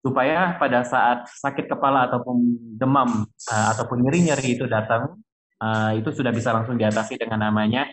supaya 0.00 0.56
pada 0.56 0.86
saat 0.88 1.28
sakit 1.28 1.68
kepala 1.68 2.08
ataupun 2.08 2.36
demam 2.80 3.28
uh, 3.28 3.66
ataupun 3.76 4.08
nyeri-nyeri 4.08 4.56
itu 4.56 4.64
datang 4.64 5.20
uh, 5.60 5.92
itu 5.92 6.08
sudah 6.14 6.32
bisa 6.32 6.54
langsung 6.56 6.80
diatasi 6.80 7.20
dengan 7.20 7.44
namanya 7.44 7.84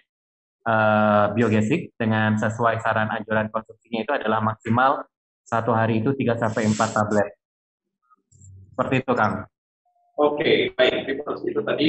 uh, 0.65 1.31
biogesic 1.31 1.93
dengan 1.95 2.35
sesuai 2.35 2.81
saran 2.81 3.09
anjuran 3.13 3.47
konsumsinya 3.53 4.01
itu 4.03 4.11
adalah 4.11 4.41
maksimal 4.41 5.05
satu 5.45 5.71
hari 5.77 6.01
itu 6.01 6.11
3 6.11 6.41
sampai 6.41 6.65
4 6.65 6.75
tablet. 6.89 7.29
Seperti 8.73 8.95
itu, 9.05 9.13
Kang. 9.13 9.45
Oke, 10.17 10.73
baik. 10.73 11.05
Tribunus 11.05 11.41
itu 11.45 11.61
tadi 11.61 11.87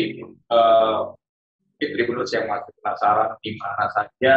uh, 0.53 1.15
Tribunus 1.77 2.31
yang 2.33 2.47
masih 2.49 2.73
penasaran 2.81 3.39
di 3.41 3.57
mana 3.57 3.87
saja 3.93 4.35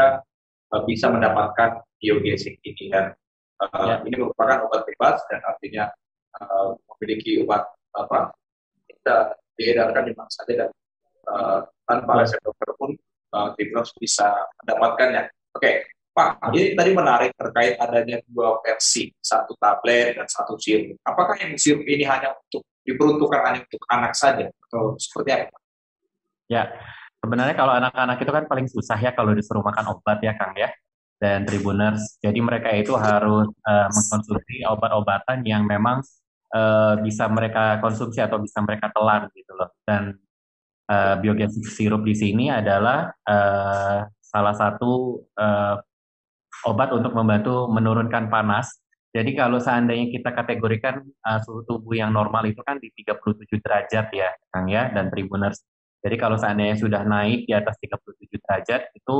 uh, 0.71 0.81
bisa 0.85 1.09
mendapatkan 1.09 1.83
biogesic 1.99 2.59
ini 2.63 2.91
dan 2.91 3.15
uh, 3.59 3.83
ya. 3.87 3.95
ini 4.05 4.15
merupakan 4.19 4.67
obat 4.67 4.83
bebas 4.87 5.19
dan 5.27 5.39
artinya 5.43 5.85
uh, 6.39 6.75
memiliki 6.95 7.43
obat 7.43 7.65
apa 7.95 8.35
kita 8.87 9.39
diedarkan 9.55 10.03
di 10.07 10.13
mana 10.15 10.31
saja 10.31 10.53
dan 10.65 10.69
uh, 11.27 11.59
tanpa 11.87 12.11
resep 12.23 12.39
dokter 12.43 12.69
pun 12.75 12.95
uh, 13.33 13.53
bisa 13.99 14.27
mendapatkannya. 14.63 15.29
Oke. 15.55 15.87
Pak, 16.09 16.51
ini 16.51 16.75
tadi 16.75 16.91
menarik 16.91 17.31
terkait 17.37 17.79
adanya 17.79 18.19
dua 18.27 18.59
versi, 18.59 19.07
satu 19.23 19.55
tablet 19.55 20.19
dan 20.19 20.27
satu 20.27 20.59
sirup. 20.59 20.99
Apakah 21.05 21.37
yang 21.39 21.55
sirup 21.55 21.85
ini 21.87 22.03
hanya 22.03 22.35
untuk 22.35 22.65
diperuntukkan 22.83 23.39
hanya 23.45 23.61
untuk 23.63 23.83
anak 23.87 24.17
saja 24.17 24.51
atau 24.67 24.99
seperti 24.99 25.47
apa? 25.47 25.57
Ya, 26.49 26.75
sebenarnya 27.23 27.55
kalau 27.55 27.77
anak-anak 27.77 28.17
itu 28.19 28.31
kan 28.35 28.43
paling 28.49 28.67
susah 28.67 28.97
ya 28.99 29.13
kalau 29.15 29.31
disuruh 29.37 29.63
makan 29.63 29.95
obat 29.95 30.19
ya 30.19 30.33
Kang 30.35 30.57
ya 30.59 30.73
dan 31.21 31.45
Tribuners. 31.45 32.17
Jadi 32.19 32.39
mereka 32.41 32.73
itu 32.73 32.95
harus 32.99 33.47
uh, 33.63 33.87
mengkonsumsi 33.87 34.65
obat-obatan 34.65 35.45
yang 35.45 35.63
memang 35.63 36.03
uh, 36.51 36.99
bisa 36.99 37.29
mereka 37.29 37.77
konsumsi 37.79 38.19
atau 38.19 38.41
bisa 38.41 38.59
mereka 38.65 38.89
telan 38.91 39.29
gitu 39.35 39.53
loh. 39.55 39.69
Dan 39.85 40.17
uh, 40.89 41.15
sirup 41.69 42.01
di 42.01 42.17
sini 42.17 42.49
adalah 42.49 43.13
uh, 43.29 44.09
salah 44.19 44.55
satu 44.57 45.21
uh, 45.37 45.77
obat 46.65 46.89
untuk 46.91 47.13
membantu 47.13 47.69
menurunkan 47.69 48.27
panas. 48.27 48.81
Jadi 49.09 49.33
kalau 49.33 49.57
seandainya 49.57 50.13
kita 50.13 50.29
kategorikan 50.33 51.01
uh, 51.01 51.39
suhu 51.41 51.65
tubuh 51.65 51.97
yang 51.97 52.13
normal 52.13 52.45
itu 52.45 52.61
kan 52.61 52.77
di 52.77 52.93
37 52.93 53.57
derajat 53.57 54.05
ya, 54.13 54.29
Kang 54.53 54.69
ya, 54.69 54.93
dan 54.93 55.09
Tribuners. 55.09 55.65
Jadi 55.99 56.15
kalau 56.15 56.37
seandainya 56.37 56.77
sudah 56.77 57.01
naik 57.03 57.49
di 57.49 57.53
atas 57.57 57.75
37 57.81 58.37
derajat 58.37 58.81
itu 58.93 59.17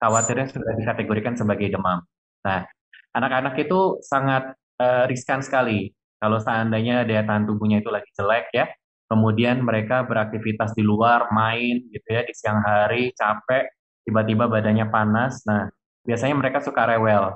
khawatirnya 0.00 0.46
sudah 0.48 0.72
dikategorikan 0.80 1.34
sebagai 1.36 1.68
demam. 1.68 2.00
Nah, 2.46 2.64
anak-anak 3.12 3.54
itu 3.60 4.00
sangat 4.00 4.56
uh, 4.80 5.04
riskan 5.10 5.44
sekali 5.44 5.92
kalau 6.18 6.42
seandainya 6.42 7.06
daya 7.06 7.22
tahan 7.22 7.46
tubuhnya 7.46 7.78
itu 7.82 7.90
lagi 7.92 8.10
jelek 8.14 8.50
ya. 8.54 8.66
Kemudian 9.08 9.64
mereka 9.64 10.04
beraktivitas 10.04 10.76
di 10.76 10.84
luar, 10.84 11.32
main 11.32 11.80
gitu 11.88 12.08
ya 12.12 12.22
di 12.28 12.34
siang 12.36 12.60
hari, 12.60 13.10
capek, 13.16 13.72
tiba-tiba 14.04 14.44
badannya 14.52 14.86
panas. 14.92 15.40
Nah, 15.48 15.72
biasanya 16.04 16.36
mereka 16.36 16.60
suka 16.60 16.84
rewel. 16.84 17.32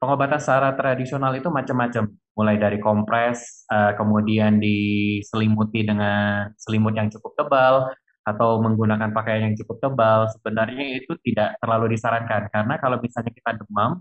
Pengobatan 0.00 0.40
secara 0.40 0.72
tradisional 0.72 1.36
itu 1.36 1.52
macam-macam, 1.52 2.08
mulai 2.36 2.56
dari 2.56 2.80
kompres, 2.80 3.68
uh, 3.68 3.92
kemudian 3.96 4.56
diselimuti 4.60 5.84
dengan 5.84 6.48
selimut 6.56 6.96
yang 6.96 7.12
cukup 7.12 7.36
tebal, 7.36 7.88
atau 8.24 8.56
menggunakan 8.64 9.12
pakaian 9.12 9.52
yang 9.52 9.56
cukup 9.60 9.76
tebal, 9.84 10.24
sebenarnya 10.32 11.04
itu 11.04 11.12
tidak 11.20 11.60
terlalu 11.60 11.92
disarankan. 11.92 12.48
Karena 12.48 12.74
kalau 12.80 12.96
misalnya 12.96 13.32
kita 13.32 13.60
demam, 13.60 14.00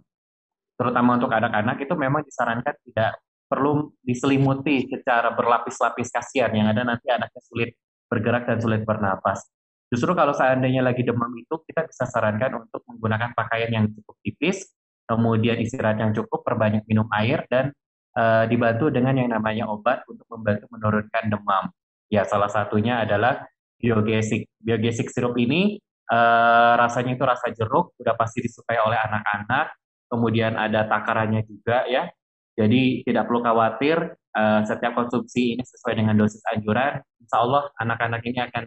terutama 0.79 1.19
untuk 1.19 1.31
anak-anak, 1.35 1.75
itu 1.83 1.93
memang 1.99 2.23
disarankan 2.23 2.75
tidak 2.87 3.19
perlu 3.53 3.93
diselimuti 4.01 4.89
secara 4.89 5.29
berlapis-lapis 5.37 6.09
kasihan, 6.09 6.49
yang 6.57 6.73
ada 6.73 6.81
nanti 6.81 7.05
anaknya 7.13 7.41
sulit 7.45 7.77
bergerak 8.09 8.49
dan 8.49 8.57
sulit 8.57 8.81
bernapas. 8.81 9.45
Justru 9.93 10.17
kalau 10.17 10.33
seandainya 10.33 10.81
lagi 10.81 11.05
demam 11.05 11.29
itu, 11.37 11.61
kita 11.69 11.85
bisa 11.85 12.09
sarankan 12.09 12.65
untuk 12.65 12.81
menggunakan 12.89 13.37
pakaian 13.37 13.69
yang 13.69 13.85
cukup 13.93 14.17
tipis, 14.25 14.73
kemudian 15.05 15.61
istirahat 15.61 16.01
yang 16.01 16.17
cukup, 16.17 16.41
perbanyak 16.41 16.81
minum 16.89 17.05
air, 17.13 17.45
dan 17.45 17.69
uh, 18.17 18.49
dibantu 18.49 18.89
dengan 18.89 19.21
yang 19.21 19.29
namanya 19.29 19.69
obat 19.69 20.01
untuk 20.09 20.25
membantu 20.33 20.65
menurunkan 20.73 21.29
demam. 21.29 21.69
Ya, 22.09 22.25
salah 22.25 22.49
satunya 22.49 23.05
adalah 23.05 23.45
biogesic. 23.77 24.49
Biogesic 24.57 25.13
sirup 25.13 25.37
ini 25.37 25.77
uh, 26.09 26.73
rasanya 26.73 27.13
itu 27.13 27.25
rasa 27.29 27.53
jeruk, 27.53 27.93
sudah 27.93 28.17
pasti 28.17 28.41
disukai 28.41 28.81
oleh 28.81 28.97
anak-anak. 28.97 29.77
Kemudian 30.09 30.57
ada 30.57 30.89
takarannya 30.89 31.45
juga 31.45 31.85
ya. 31.85 32.09
Jadi 32.53 33.01
tidak 33.01 33.25
perlu 33.25 33.41
khawatir 33.41 33.97
uh, 34.37 34.61
setiap 34.61 34.93
konsumsi 34.93 35.57
ini 35.57 35.63
sesuai 35.65 35.97
dengan 35.97 36.15
dosis 36.17 36.41
anjuran. 36.53 37.01
Insya 37.17 37.37
Allah 37.41 37.63
anak-anak 37.81 38.21
ini 38.29 38.39
akan 38.45 38.63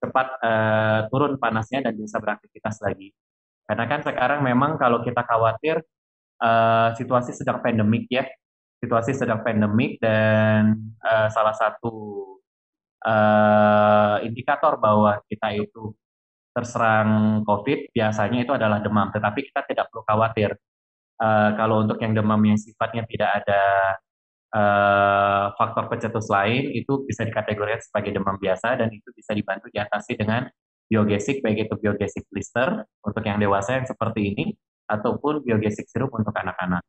cepat 0.00 0.26
uh, 0.42 1.00
turun 1.12 1.36
panasnya 1.38 1.86
dan 1.86 1.94
bisa 1.94 2.18
beraktivitas 2.18 2.82
lagi. 2.82 3.14
Karena 3.68 3.84
kan 3.86 4.00
sekarang 4.02 4.42
memang 4.42 4.80
kalau 4.80 5.04
kita 5.06 5.22
khawatir 5.22 5.78
uh, 6.42 6.90
situasi 6.98 7.30
sedang 7.36 7.62
pandemik 7.62 8.10
ya, 8.10 8.26
situasi 8.82 9.14
sedang 9.14 9.46
pandemik 9.46 10.02
dan 10.02 10.74
uh, 11.04 11.30
salah 11.30 11.54
satu 11.54 11.94
uh, 13.06 14.16
indikator 14.26 14.80
bahwa 14.80 15.22
kita 15.30 15.54
itu 15.54 15.94
terserang 16.50 17.40
COVID 17.46 17.94
biasanya 17.94 18.42
itu 18.42 18.52
adalah 18.56 18.82
demam, 18.82 19.06
tetapi 19.14 19.46
kita 19.52 19.62
tidak 19.70 19.86
perlu 19.92 20.02
khawatir. 20.02 20.50
Uh, 21.20 21.52
kalau 21.60 21.84
untuk 21.84 22.00
yang 22.00 22.16
demam 22.16 22.40
yang 22.40 22.56
sifatnya 22.56 23.04
tidak 23.04 23.44
ada 23.44 23.62
uh, 24.56 25.44
faktor 25.60 25.92
pencetus 25.92 26.32
lain, 26.32 26.72
itu 26.72 27.04
bisa 27.04 27.28
dikategorikan 27.28 27.80
sebagai 27.84 28.16
demam 28.16 28.40
biasa 28.40 28.80
dan 28.80 28.88
itu 28.88 29.12
bisa 29.12 29.36
dibantu 29.36 29.68
diatasi 29.68 30.16
dengan 30.16 30.48
biogesic, 30.90 31.44
baik 31.44 31.70
itu 31.70 31.74
biogesic 31.78 32.24
blister 32.32 32.88
untuk 33.04 33.22
yang 33.22 33.38
dewasa 33.38 33.78
yang 33.78 33.86
seperti 33.86 34.32
ini, 34.32 34.56
ataupun 34.90 35.46
biogesic 35.46 35.86
sirup 35.86 36.10
untuk 36.16 36.34
anak-anak. 36.34 36.82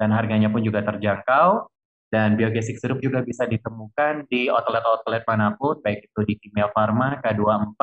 Dan 0.00 0.08
harganya 0.16 0.48
pun 0.48 0.64
juga 0.64 0.80
terjangkau, 0.82 1.68
Dan 2.12 2.36
biogesic 2.36 2.76
sirup 2.76 3.00
juga 3.00 3.24
bisa 3.24 3.48
ditemukan 3.48 4.28
di 4.28 4.52
outlet-outlet 4.52 5.24
mana 5.24 5.56
pun, 5.56 5.80
baik 5.80 6.12
itu 6.12 6.20
di 6.28 6.34
Kimia 6.44 6.68
Farma, 6.68 7.16
K24, 7.24 7.80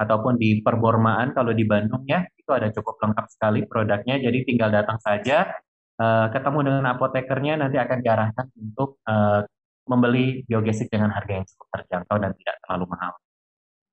ataupun 0.00 0.40
di 0.40 0.64
Perbormaan 0.64 1.36
kalau 1.36 1.52
di 1.52 1.68
Bandung 1.68 2.00
ya, 2.08 2.24
itu 2.48 2.52
ada 2.56 2.72
cukup 2.72 2.96
lengkap 2.96 3.26
sekali 3.28 3.60
produknya. 3.68 4.16
Jadi 4.16 4.48
tinggal 4.48 4.72
datang 4.72 4.96
saja, 5.04 5.52
uh, 6.00 6.32
ketemu 6.32 6.72
dengan 6.72 6.84
apotekernya, 6.96 7.60
nanti 7.60 7.76
akan 7.76 8.00
diarahkan 8.00 8.48
untuk 8.56 8.96
uh, 9.04 9.44
membeli 9.84 10.48
biogesic 10.48 10.88
dengan 10.88 11.12
harga 11.12 11.44
yang 11.44 11.44
cukup 11.44 11.68
terjangkau 11.76 12.16
dan 12.16 12.32
tidak 12.40 12.56
terlalu 12.64 12.84
mahal. 12.88 13.12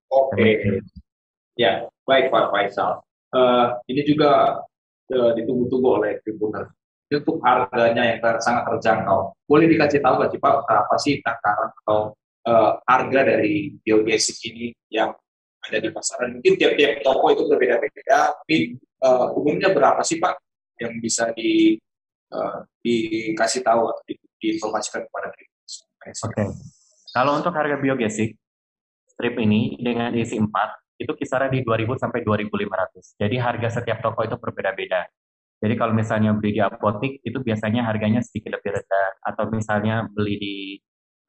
Oke, 0.08 0.40
okay. 0.40 0.80
ya 1.60 1.84
baik 2.08 2.32
Pak 2.32 2.56
Faisal. 2.56 3.04
Uh, 3.36 3.76
ini 3.92 4.08
juga 4.08 4.64
uh, 5.12 5.32
ditunggu-tunggu 5.36 5.90
oleh 6.00 6.12
Tribunal 6.24 6.72
untuk 7.12 7.38
harganya 7.44 8.16
yang 8.16 8.20
ter, 8.24 8.40
sangat 8.40 8.64
terjangkau. 8.72 9.36
Boleh 9.48 9.68
dikasih 9.68 10.00
tahu 10.00 10.24
nggak 10.24 10.32
sih 10.32 10.40
Pak 10.40 10.54
berapa 10.64 10.96
sih 11.00 11.16
takaran 11.20 11.72
atau 11.84 12.00
uh, 12.48 12.72
harga 12.88 13.20
dari 13.36 13.76
biogesis 13.84 14.40
ini 14.48 14.72
yang 14.88 15.12
ada 15.70 15.80
di 15.82 15.90
pasaran? 15.92 16.40
Mungkin 16.40 16.54
tiap-tiap 16.58 17.02
toko 17.02 17.26
itu 17.34 17.44
berbeda-beda, 17.50 18.36
tapi 18.36 18.58
uh, 19.02 19.38
umumnya 19.38 19.74
berapa 19.74 20.02
sih 20.06 20.18
Pak 20.22 20.34
yang 20.82 21.00
bisa 21.00 21.32
di 21.34 21.80
uh, 22.34 22.66
dikasih 22.84 23.62
tahu 23.66 23.82
atau 23.90 24.04
di, 24.06 24.16
diinformasikan 24.42 25.06
kepada 25.06 25.28
kita? 25.34 25.54
Oke, 26.06 26.14
okay. 26.14 26.48
kalau 27.18 27.42
untuk 27.42 27.54
harga 27.58 27.82
biogesik 27.82 28.38
strip 29.10 29.36
ini 29.42 29.80
dengan 29.82 30.14
isi 30.14 30.38
4 30.38 30.52
itu 31.00 31.12
kisaran 31.16 31.52
di 31.52 31.64
2000 31.64 31.98
sampai 32.00 32.24
2500. 32.24 33.20
Jadi 33.20 33.36
harga 33.40 33.82
setiap 33.82 34.00
toko 34.04 34.24
itu 34.24 34.36
berbeda-beda. 34.40 35.08
Jadi 35.60 35.74
kalau 35.80 35.96
misalnya 35.96 36.36
beli 36.36 36.60
di 36.60 36.62
apotik 36.62 37.24
itu 37.24 37.40
biasanya 37.40 37.88
harganya 37.88 38.22
sedikit 38.22 38.60
lebih 38.60 38.76
rendah 38.76 39.10
atau 39.24 39.50
misalnya 39.50 40.06
beli 40.12 40.36
di 40.38 40.56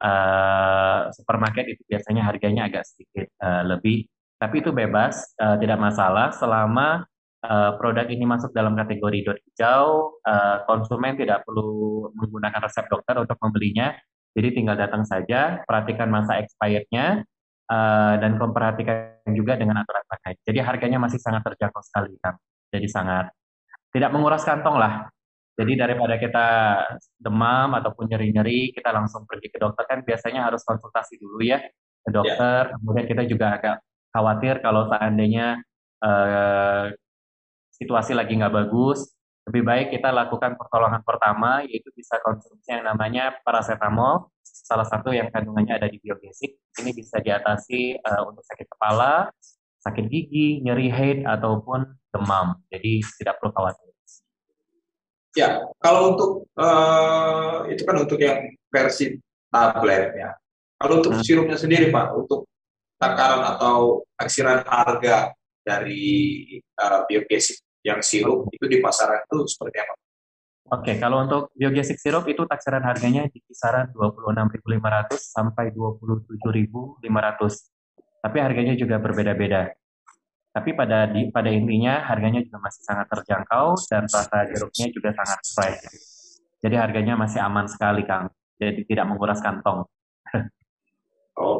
uh, 0.03 1.09
supermarket 1.15 1.73
itu 1.73 1.81
biasanya 1.87 2.27
harganya 2.27 2.67
agak 2.67 2.83
sedikit 2.85 3.27
uh, 3.41 3.63
lebih. 3.65 4.07
Tapi 4.37 4.61
itu 4.61 4.69
bebas, 4.69 5.33
uh, 5.41 5.57
tidak 5.57 5.81
masalah 5.81 6.29
selama 6.29 7.05
uh, 7.41 7.73
produk 7.81 8.05
ini 8.05 8.21
masuk 8.29 8.53
dalam 8.53 8.77
kategori 8.77 9.25
dot 9.25 9.37
hijau, 9.41 10.13
uh, 10.21 10.61
konsumen 10.69 11.17
tidak 11.17 11.41
perlu 11.41 12.09
menggunakan 12.13 12.61
resep 12.61 12.85
dokter 12.85 13.17
untuk 13.17 13.37
membelinya. 13.41 13.97
Jadi 14.37 14.53
tinggal 14.53 14.77
datang 14.77 15.01
saja, 15.01 15.65
perhatikan 15.65 16.13
masa 16.13 16.37
expirednya, 16.37 17.25
uh, 17.73 18.13
dan 18.21 18.37
memperhatikan 18.37 19.25
juga 19.33 19.57
dengan 19.57 19.81
aturan 19.81 20.05
pakai. 20.05 20.37
Jadi 20.45 20.59
harganya 20.61 21.01
masih 21.01 21.17
sangat 21.17 21.41
terjangkau 21.41 21.81
sekali, 21.81 22.13
Kang. 22.21 22.37
Jadi 22.69 22.85
sangat 22.85 23.33
tidak 23.89 24.13
menguras 24.13 24.45
kantong 24.45 24.77
lah. 24.77 25.09
Jadi 25.57 25.73
daripada 25.73 26.21
kita 26.21 26.47
demam 27.17 27.73
ataupun 27.73 28.05
nyeri-nyeri, 28.05 28.69
kita 28.77 28.93
langsung 28.93 29.25
pergi 29.25 29.49
ke 29.49 29.57
dokter 29.57 29.89
kan 29.89 30.05
biasanya 30.05 30.45
harus 30.45 30.61
konsultasi 30.61 31.17
dulu 31.17 31.41
ya 31.41 31.57
ke 32.05 32.09
dokter. 32.13 32.69
Yeah. 32.69 32.77
Kemudian 32.77 33.05
kita 33.09 33.23
juga 33.25 33.57
agak 33.57 33.81
khawatir 34.17 34.57
kalau 34.65 34.89
seandainya 34.89 35.61
uh, 36.01 36.89
situasi 37.77 38.17
lagi 38.17 38.33
nggak 38.33 38.49
bagus, 38.49 39.13
lebih 39.45 39.61
baik 39.61 39.87
kita 39.93 40.09
lakukan 40.09 40.57
pertolongan 40.57 41.05
pertama 41.05 41.61
yaitu 41.69 41.93
bisa 41.93 42.17
konsumsi 42.25 42.73
yang 42.73 42.81
namanya 42.81 43.37
paracetamol, 43.45 44.33
salah 44.41 44.89
satu 44.89 45.13
yang 45.13 45.29
kandungannya 45.29 45.77
ada 45.77 45.85
di 45.85 46.01
biogesic. 46.01 46.57
Ini 46.81 46.89
bisa 46.97 47.21
diatasi 47.21 48.01
uh, 48.01 48.21
untuk 48.25 48.41
sakit 48.41 48.65
kepala, 48.65 49.29
sakit 49.85 50.09
gigi, 50.09 50.65
nyeri 50.65 50.89
head 50.89 51.21
ataupun 51.29 51.85
demam. 52.09 52.57
Jadi 52.73 53.05
tidak 53.21 53.37
perlu 53.37 53.53
khawatir. 53.53 53.85
Ya, 55.37 55.61
kalau 55.77 56.17
untuk 56.17 56.31
uh, 56.57 57.69
itu 57.69 57.85
kan 57.85 58.01
untuk 58.01 58.17
yang 58.17 58.41
versi 58.73 59.21
tablet 59.53 60.17
ya. 60.17 60.33
Kalau 60.81 61.01
untuk 61.01 61.13
hmm. 61.13 61.21
sirupnya 61.21 61.57
sendiri 61.61 61.93
Pak, 61.93 62.17
untuk 62.17 62.49
takaran 62.97 63.45
atau 63.57 64.03
taksiran 64.17 64.65
harga 64.65 65.31
dari 65.61 66.43
uh, 66.77 67.05
biogesic 67.05 67.61
yang 67.85 68.01
sirup 68.01 68.49
itu 68.51 68.65
di 68.67 68.81
pasaran 68.81 69.23
itu 69.23 69.45
seperti 69.47 69.77
apa? 69.81 69.93
Oke, 70.67 70.99
kalau 70.99 71.23
untuk 71.23 71.47
biogesic 71.55 71.95
sirup 71.95 72.27
itu 72.27 72.43
taksiran 72.43 72.83
harganya 72.83 73.23
di 73.31 73.39
kisaran 73.39 73.87
26.500 73.95 75.15
sampai 75.15 75.71
27.500. 75.71 76.99
Tapi 78.19 78.37
harganya 78.43 78.75
juga 78.75 78.99
berbeda-beda. 78.99 79.71
Tapi 80.51 80.75
pada 80.75 81.07
di, 81.07 81.31
pada 81.31 81.47
intinya 81.47 82.03
harganya 82.03 82.43
juga 82.43 82.59
masih 82.59 82.83
sangat 82.83 83.07
terjangkau 83.07 83.79
dan 83.87 84.03
rasa 84.11 84.37
jeruknya 84.51 84.87
juga 84.91 85.09
sangat 85.15 85.39
fresh. 85.55 85.81
Jadi 86.59 86.75
harganya 86.75 87.15
masih 87.15 87.39
aman 87.39 87.69
sekali, 87.71 88.03
Kang. 88.03 88.27
Jadi 88.59 88.83
tidak 88.89 89.05
menguras 89.07 89.39
kantong. 89.39 89.87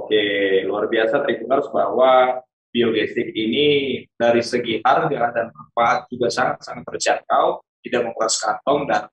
Oke, 0.08 0.64
luar 0.64 0.88
biasa 0.88 1.20
Tribuners 1.28 1.68
bahwa 1.76 2.40
biogesik 2.72 3.28
ini 3.36 4.00
dari 4.16 4.40
segi 4.40 4.80
harga 4.80 5.36
dan 5.36 5.52
manfaat 5.52 6.08
juga 6.08 6.32
sangat-sangat 6.32 6.88
terjangkau, 6.88 7.60
tidak 7.84 8.08
menguras 8.08 8.40
kantong 8.40 8.88
dan 8.88 9.04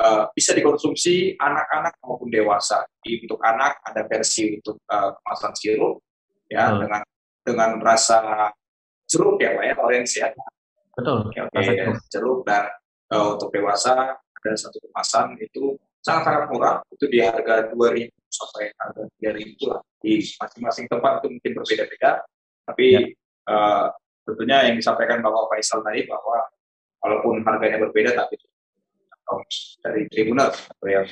uh, 0.00 0.24
bisa 0.32 0.56
dikonsumsi 0.56 1.36
anak-anak 1.36 2.00
maupun 2.00 2.32
dewasa. 2.32 2.80
Di, 3.04 3.20
untuk 3.28 3.44
anak 3.44 3.76
ada 3.84 4.08
versi 4.08 4.56
untuk 4.56 4.80
uh, 4.88 5.12
kemasan 5.20 5.52
sirup 5.52 6.00
ya 6.48 6.72
hmm. 6.72 6.78
dengan 6.80 7.02
dengan 7.44 7.70
rasa 7.84 8.48
jeruk 9.04 9.36
ya 9.44 9.52
Pak 9.52 9.64
ya, 9.68 9.74
orange 9.84 10.12
ya. 10.16 10.28
Betul. 10.96 11.28
Oke, 11.28 11.44
okay, 11.44 11.92
jeruk 12.08 12.40
dan 12.48 12.72
uh, 13.12 13.36
untuk 13.36 13.52
dewasa 13.52 14.16
ada 14.16 14.50
satu 14.56 14.80
kemasan 14.80 15.36
itu 15.44 15.76
sangat-sangat 16.00 16.48
murah, 16.56 16.80
itu 16.88 17.04
di 17.12 17.20
harga 17.20 17.68
2000 17.76 18.17
sampai 18.28 18.70
harga 18.76 19.02
3000 19.18 19.70
lah. 19.72 19.80
Di 19.98 20.22
masing-masing 20.22 20.86
tempat 20.86 21.24
itu 21.24 21.28
mungkin 21.34 21.52
berbeda-beda, 21.58 22.10
tapi 22.68 22.84
ya. 22.94 23.02
uh, 23.50 23.86
tentunya 24.28 24.70
yang 24.70 24.76
disampaikan 24.78 25.24
Bapak 25.24 25.50
Faisal 25.50 25.80
tadi 25.82 26.06
bahwa 26.06 26.38
walaupun 27.02 27.42
harganya 27.42 27.78
berbeda, 27.82 28.14
tapi 28.14 28.36
dari 29.84 30.08
tribunal 30.08 30.48
atau 30.48 30.86
yang 30.88 31.04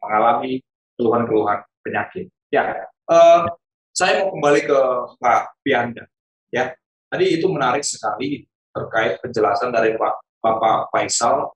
mengalami 0.00 0.62
keluhan-keluhan 0.96 1.58
penyakit. 1.84 2.32
Ya, 2.48 2.88
uh, 3.12 3.44
saya 3.92 4.24
mau 4.24 4.32
kembali 4.38 4.60
ke 4.64 4.80
Pak 5.20 5.42
Pianda. 5.60 6.08
Ya, 6.48 6.72
Tadi 7.08 7.40
itu 7.40 7.48
menarik 7.48 7.80
sekali 7.80 8.44
terkait 8.68 9.16
penjelasan 9.24 9.72
dari 9.72 9.96
Pak 9.96 10.44
Bapak 10.44 10.92
Faisal 10.92 11.48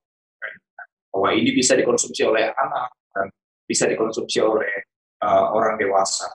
bahwa 1.13 1.29
ini 1.37 1.53
bisa 1.53 1.77
dikonsumsi 1.77 2.25
oleh 2.25 2.49
anak 2.57 2.89
dan 3.13 3.29
bisa 3.69 3.85
dikonsumsi 3.85 4.41
oleh 4.41 4.89
uh, 5.23 5.55
orang 5.55 5.79
dewasa. 5.79 6.29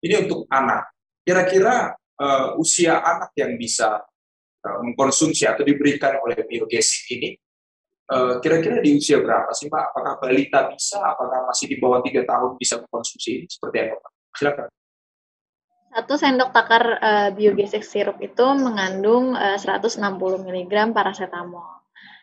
Ini 0.00 0.26
untuk 0.26 0.48
anak. 0.48 0.90
Kira-kira 1.20 1.92
uh, 1.94 2.56
usia 2.56 3.04
anak 3.04 3.36
yang 3.36 3.60
bisa 3.60 4.00
uh, 4.64 4.78
mengkonsumsi 4.80 5.44
atau 5.44 5.62
diberikan 5.62 6.16
oleh 6.24 6.42
biogesic 6.48 7.04
ini 7.14 7.30
kira-kira 8.42 8.82
di 8.82 8.98
usia 8.98 9.22
berapa 9.22 9.54
sih 9.54 9.70
Pak? 9.70 9.94
Apakah 9.94 10.18
balita 10.18 10.66
bisa? 10.66 10.98
Apakah 10.98 11.46
masih 11.46 11.70
di 11.70 11.78
bawah 11.78 12.02
tiga 12.02 12.26
tahun 12.26 12.58
bisa 12.58 12.82
mengkonsumsi 12.82 13.28
ini? 13.38 13.46
Seperti 13.46 13.86
apa 13.86 14.02
Pak? 14.02 14.12
Silakan. 14.34 14.66
Satu 15.90 16.14
sendok 16.14 16.50
takar 16.54 17.02
uh, 17.02 17.30
biogesic 17.34 17.82
sirup 17.82 18.18
itu 18.22 18.46
mengandung 18.54 19.34
uh, 19.34 19.58
160 19.58 19.98
mg 20.46 20.74
paracetamol. 20.94 21.79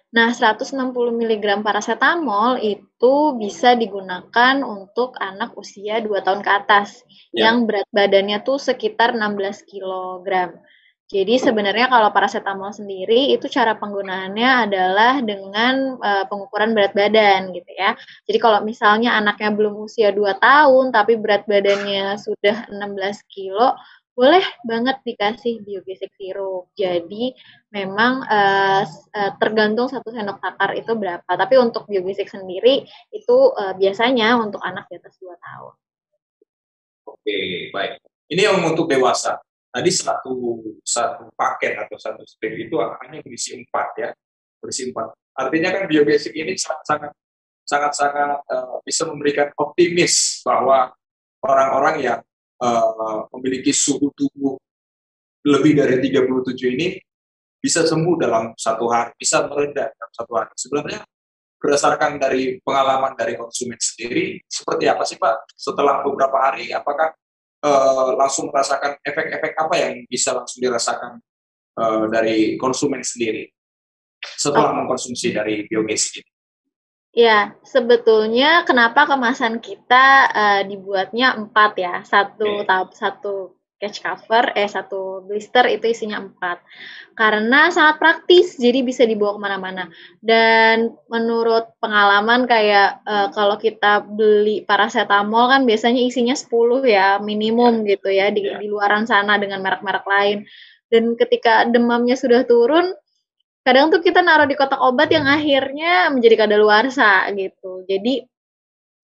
Nah, 0.07 0.31
160 0.31 0.71
mg 1.19 1.45
paracetamol 1.59 2.63
itu 2.63 3.35
bisa 3.35 3.75
digunakan 3.75 4.55
untuk 4.63 5.19
anak 5.19 5.51
usia 5.59 5.99
2 5.99 6.23
tahun 6.23 6.39
ke 6.39 6.51
atas 6.63 7.03
ya. 7.35 7.51
yang 7.51 7.67
berat 7.67 7.87
badannya 7.91 8.39
tuh 8.39 8.55
sekitar 8.55 9.11
16 9.11 9.67
kg. 9.67 10.55
Jadi 11.07 11.39
sebenarnya 11.39 11.87
kalau 11.87 12.11
paracetamol 12.11 12.75
sendiri 12.75 13.31
itu 13.31 13.47
cara 13.47 13.79
penggunaannya 13.79 14.67
adalah 14.67 15.23
dengan 15.23 15.95
uh, 16.03 16.27
pengukuran 16.27 16.75
berat 16.75 16.91
badan 16.91 17.55
gitu 17.55 17.71
ya. 17.75 17.95
Jadi 18.27 18.37
kalau 18.43 18.59
misalnya 18.63 19.15
anaknya 19.15 19.55
belum 19.55 19.75
usia 19.87 20.11
2 20.11 20.39
tahun 20.39 20.91
tapi 20.91 21.15
berat 21.15 21.47
badannya 21.47 22.19
sudah 22.19 22.67
16 22.71 23.23
kilo, 23.31 23.75
boleh 24.17 24.41
banget 24.65 24.97
dikasih 25.05 25.61
biogesic 25.61 26.09
sirup. 26.17 26.73
Jadi 26.73 27.37
memang 27.69 28.25
uh, 28.25 28.81
tergantung 29.37 29.85
satu 29.85 30.09
sendok 30.09 30.41
takar 30.41 30.73
itu 30.73 30.89
berapa. 30.97 31.29
Tapi 31.29 31.55
untuk 31.61 31.85
biogesic 31.85 32.33
sendiri 32.33 32.81
itu 33.13 33.37
uh, 33.53 33.77
biasanya 33.77 34.41
untuk 34.41 34.57
anak 34.65 34.89
di 34.89 34.97
atas 34.97 35.13
2 35.21 35.37
tahun. 35.37 35.73
Oke, 37.13 37.37
baik. 37.69 38.01
Ini 38.33 38.41
yang 38.49 38.57
untuk 38.65 38.89
dewasa 38.89 39.37
tadi 39.77 39.93
satu 39.93 40.33
satu 40.81 41.29
paket 41.37 41.77
atau 41.77 41.97
satu 42.01 42.25
strip 42.25 42.57
itu 42.57 42.81
hanya 42.81 43.21
berisi 43.21 43.53
empat 43.61 43.87
ya 43.99 44.09
berisi 44.57 44.89
empat 44.89 45.13
artinya 45.37 45.69
kan 45.69 45.83
biobasic 45.85 46.33
ini 46.33 46.57
sangat 46.57 46.81
sangat 46.87 47.11
sangat 47.67 47.91
sangat 47.93 48.39
uh, 48.49 48.81
bisa 48.81 49.05
memberikan 49.05 49.53
optimis 49.53 50.41
bahwa 50.41 50.89
orang-orang 51.45 51.95
yang 52.01 52.19
uh, 52.61 53.27
memiliki 53.37 53.73
suhu 53.73 54.09
tubuh 54.13 54.57
lebih 55.47 55.77
dari 55.77 56.01
37 56.03 56.75
ini 56.75 56.97
bisa 57.57 57.83
sembuh 57.83 58.15
dalam 58.19 58.53
satu 58.53 58.85
hari 58.91 59.15
bisa 59.17 59.47
meredah 59.47 59.89
dalam 59.89 60.11
satu 60.13 60.31
hari 60.37 60.51
sebenarnya 60.53 61.01
berdasarkan 61.57 62.21
dari 62.21 62.61
pengalaman 62.61 63.17
dari 63.17 63.33
konsumen 63.33 63.77
sendiri, 63.81 64.41
seperti 64.45 64.85
apa 64.85 65.03
sih 65.03 65.17
Pak 65.17 65.57
setelah 65.57 66.05
beberapa 66.05 66.37
hari? 66.37 66.69
Apakah 66.69 67.17
uh, 67.65 68.13
langsung 68.13 68.53
merasakan 68.53 69.01
efek-efek 69.01 69.57
apa 69.57 69.75
yang 69.75 69.93
bisa 70.05 70.37
langsung 70.37 70.61
dirasakan 70.61 71.17
uh, 71.81 72.05
dari 72.13 72.55
konsumen 72.61 73.01
sendiri 73.01 73.49
setelah 74.37 74.73
mengkonsumsi 74.77 75.33
dari 75.33 75.65
biogas 75.65 76.13
ini? 76.13 76.29
Ya, 77.15 77.57
sebetulnya 77.65 78.61
kenapa 78.67 79.09
kemasan 79.09 79.57
kita 79.63 80.29
uh, 80.29 80.61
dibuatnya 80.67 81.33
empat 81.33 81.71
ya, 81.79 81.95
satu 82.05 82.61
okay. 82.61 82.67
tahap 82.67 82.89
satu 82.93 83.57
catch 83.77 84.01
cover, 84.01 84.53
eh 84.57 84.65
satu 84.65 85.21
blister 85.25 85.69
itu 85.69 85.85
isinya 85.93 86.17
empat, 86.17 86.61
karena 87.13 87.69
sangat 87.69 88.01
praktis, 88.01 88.57
jadi 88.57 88.81
bisa 88.81 89.05
dibawa 89.05 89.37
ke 89.37 89.41
mana-mana. 89.41 89.83
Dan 90.21 90.97
menurut 91.09 91.77
pengalaman 91.77 92.49
kayak 92.49 93.05
uh, 93.05 93.29
kalau 93.33 93.57
kita 93.57 94.01
beli 94.05 94.65
paracetamol 94.65 95.49
kan 95.49 95.61
biasanya 95.65 96.01
isinya 96.01 96.33
10 96.33 96.85
ya 96.89 97.17
minimum 97.21 97.85
yeah. 97.85 97.89
gitu 97.97 98.09
ya 98.09 98.27
di, 98.33 98.45
yeah. 98.45 98.61
di 98.61 98.69
luaran 98.69 99.05
sana 99.05 99.37
dengan 99.37 99.61
merek-merek 99.61 100.05
lain. 100.05 100.37
Dan 100.93 101.13
ketika 101.17 101.65
demamnya 101.65 102.17
sudah 102.17 102.45
turun, 102.45 102.93
kadang 103.67 103.91
tuh 103.91 103.99
kita 103.99 104.23
naruh 104.23 104.47
di 104.47 104.55
kotak 104.55 104.79
obat 104.79 105.11
yang 105.11 105.27
akhirnya 105.27 106.07
menjadi 106.15 106.47
kadaluarsa 106.47 107.27
gitu. 107.35 107.83
Jadi 107.83 108.23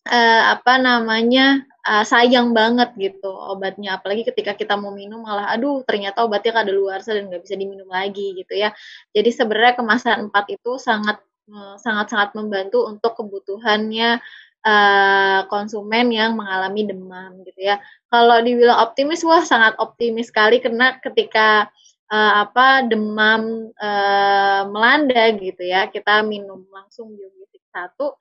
uh, 0.08 0.43
apa 0.56 0.80
namanya 0.80 1.67
uh, 1.84 2.08
sayang 2.08 2.56
banget 2.56 2.95
gitu 2.95 3.28
obatnya 3.28 3.99
apalagi 3.99 4.23
ketika 4.32 4.56
kita 4.56 4.80
mau 4.80 4.95
minum 4.95 5.19
malah 5.19 5.52
aduh 5.52 5.84
ternyata 5.84 6.23
obatnya 6.23 6.63
kadaluarsa 6.63 7.12
dan 7.12 7.28
nggak 7.28 7.43
bisa 7.43 7.56
diminum 7.60 7.91
lagi 7.91 8.39
gitu 8.39 8.56
ya. 8.56 8.71
Jadi 9.12 9.30
sebenarnya 9.36 9.76
kemasan 9.76 10.32
4 10.32 10.56
itu 10.56 10.71
sangat 10.80 11.19
uh, 11.52 11.76
sangat-sangat 11.76 12.32
membantu 12.39 12.88
untuk 12.88 13.19
kebutuhannya 13.19 14.23
uh, 14.63 15.39
konsumen 15.52 16.08
yang 16.15 16.39
mengalami 16.39 16.88
demam 16.88 17.43
gitu 17.43 17.60
ya. 17.60 17.84
Kalau 18.08 18.39
dibilang 18.39 18.80
optimis 18.80 19.28
wah 19.28 19.43
sangat 19.43 19.76
optimis 19.76 20.32
sekali 20.32 20.63
karena 20.63 20.95
ketika 21.04 21.67
uh, 22.13 22.34
apa 22.45 22.86
demam 22.86 23.73
uh, 23.73 24.62
melanda 24.69 25.34
gitu 25.34 25.65
ya. 25.65 25.89
Kita 25.89 26.21
minum 26.21 26.69
langsung 26.69 27.17
biogetik 27.17 27.65
satu. 27.73 28.13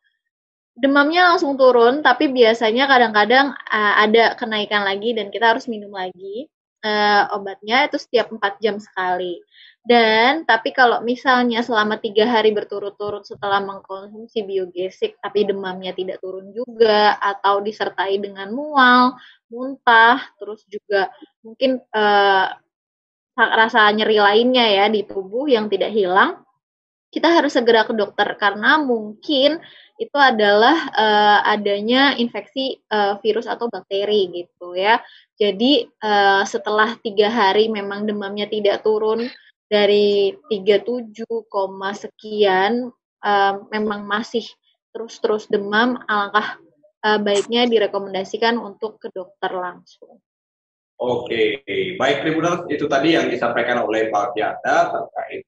Demamnya 0.73 1.37
langsung 1.37 1.61
turun 1.61 2.01
tapi 2.01 2.33
biasanya 2.33 2.89
kadang-kadang 2.89 3.53
uh, 3.53 3.95
ada 4.01 4.33
kenaikan 4.41 4.89
lagi 4.89 5.13
dan 5.13 5.29
kita 5.29 5.53
harus 5.53 5.69
minum 5.69 5.93
lagi 5.93 6.49
uh, 6.81 7.29
obatnya 7.37 7.87
itu 7.89 8.01
setiap 8.01 8.33
4 8.33 8.63
jam 8.65 8.77
sekali. 8.81 9.37
Dan 9.83 10.47
tapi 10.47 10.71
kalau 10.71 11.03
misalnya 11.03 11.59
selama 11.59 11.99
tiga 11.99 12.23
hari 12.23 12.55
berturut-turut 12.55 13.27
setelah 13.27 13.59
mengkonsumsi 13.59 14.47
biogesik 14.47 15.19
tapi 15.19 15.43
demamnya 15.43 15.91
tidak 15.91 16.23
turun 16.23 16.55
juga 16.55 17.19
atau 17.19 17.59
disertai 17.59 18.23
dengan 18.23 18.55
mual, 18.55 19.19
muntah, 19.51 20.23
terus 20.39 20.63
juga 20.71 21.11
mungkin 21.43 21.83
uh, 21.91 22.47
rasa 23.37 23.89
nyeri 23.93 24.21
lainnya 24.21 24.67
ya 24.69 24.87
di 24.93 25.05
tubuh 25.09 25.49
yang 25.49 25.73
tidak 25.73 25.93
hilang, 25.93 26.43
kita 27.13 27.29
harus 27.29 27.53
segera 27.53 27.85
ke 27.85 27.93
dokter 27.93 28.25
karena 28.41 28.81
mungkin 28.81 29.61
itu 30.01 30.17
adalah 30.17 30.89
uh, 30.97 31.41
adanya 31.45 32.17
infeksi 32.17 32.81
uh, 32.89 33.21
virus 33.21 33.45
atau 33.45 33.69
bakteri 33.69 34.33
gitu 34.33 34.73
ya. 34.73 34.99
Jadi 35.37 35.85
uh, 36.01 36.43
setelah 36.49 36.97
tiga 37.05 37.29
hari 37.29 37.69
memang 37.69 38.09
demamnya 38.09 38.49
tidak 38.49 38.81
turun 38.81 39.29
dari 39.69 40.37
37, 40.49 41.25
sekian 41.97 42.93
uh, 43.25 43.55
memang 43.73 44.05
masih 44.05 44.45
terus-terus 44.93 45.49
demam, 45.49 45.97
alangkah 46.05 46.61
uh, 47.05 47.17
baiknya 47.21 47.65
direkomendasikan 47.69 48.61
untuk 48.61 49.01
ke 49.01 49.09
dokter 49.13 49.53
langsung. 49.53 50.21
Oke, 51.03 51.67
baik 51.99 52.23
Tribunal, 52.23 52.63
itu 52.71 52.87
tadi 52.87 53.19
yang 53.19 53.27
disampaikan 53.27 53.83
oleh 53.83 54.07
Pak 54.07 54.39
Pianda 54.39 54.87
terkait 54.87 55.43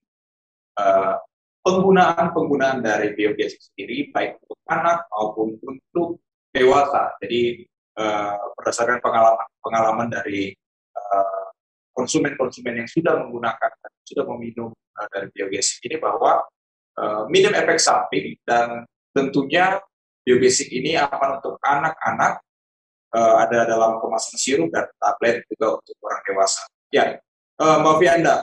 uh, 0.82 1.14
penggunaan-penggunaan 1.62 2.82
dari 2.82 3.14
biogas 3.14 3.54
sendiri, 3.62 4.10
baik 4.10 4.42
untuk 4.42 4.58
anak 4.66 5.06
maupun 5.14 5.54
untuk 5.62 6.18
dewasa. 6.50 7.14
Jadi 7.22 7.62
uh, 7.94 8.34
berdasarkan 8.58 8.98
pengalaman-pengalaman 8.98 10.10
dari 10.10 10.50
konsumen-konsumen 11.94 12.74
uh, 12.74 12.78
yang 12.82 12.90
sudah 12.90 13.14
menggunakan 13.22 13.70
dan 13.78 13.92
sudah 14.02 14.26
meminum 14.34 14.74
uh, 14.74 15.06
dari 15.06 15.30
biogas 15.30 15.78
ini 15.86 16.02
bahwa 16.02 16.42
uh, 16.98 17.30
minim 17.30 17.54
efek 17.54 17.78
samping 17.78 18.34
dan 18.42 18.82
tentunya 19.14 19.78
biogesik 20.26 20.66
ini 20.74 20.98
aman 20.98 21.38
untuk 21.38 21.62
anak-anak 21.62 22.42
uh, 23.14 23.34
ada 23.46 23.64
dalam 23.64 24.02
kemasan 24.02 24.36
sirup 24.36 24.68
dan 24.74 24.90
tablet 24.98 25.46
juga 25.54 25.78
untuk 25.78 25.94
orang 26.02 26.22
dewasa. 26.26 26.62
Ya, 26.90 27.04
uh, 27.62 27.76
Mbak 27.80 27.96
Fianda, 28.02 28.36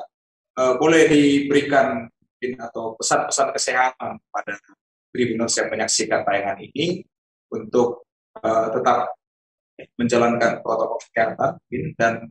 uh, 0.57 0.73
boleh 0.79 1.11
diberikan 1.11 2.07
atau 2.41 2.97
pesan-pesan 2.97 3.53
kesehatan 3.53 4.17
pada 4.33 4.57
tribuners 5.13 5.53
yang 5.53 5.69
menyaksikan 5.69 6.25
tayangan 6.25 6.57
ini 6.57 7.05
untuk 7.53 8.07
uh, 8.41 8.73
tetap 8.73 9.13
menjalankan 9.99 10.61
protokol 10.65 10.97
kesehatan 11.05 11.61
dan 11.97 12.29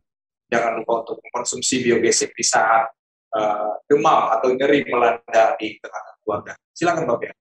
jangan 0.51 0.83
lupa 0.83 1.07
untuk 1.07 1.23
mengkonsumsi 1.23 1.83
biogesik 1.83 2.35
di 2.35 2.43
saat 2.43 2.91
uh, 3.35 3.79
demam 3.87 4.35
atau 4.35 4.51
nyeri 4.51 4.83
melanda 4.87 5.55
di 5.55 5.79
tengah 5.79 6.03
keluarga. 6.23 6.53
Silakan 6.75 7.07
Fianda. 7.07 7.40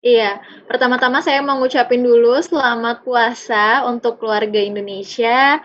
Iya, 0.00 0.40
pertama-tama 0.64 1.20
saya 1.20 1.44
mau 1.44 1.60
ngucapin 1.60 2.00
dulu 2.00 2.40
selamat 2.40 3.04
puasa 3.04 3.84
untuk 3.84 4.16
keluarga 4.16 4.56
Indonesia. 4.56 5.60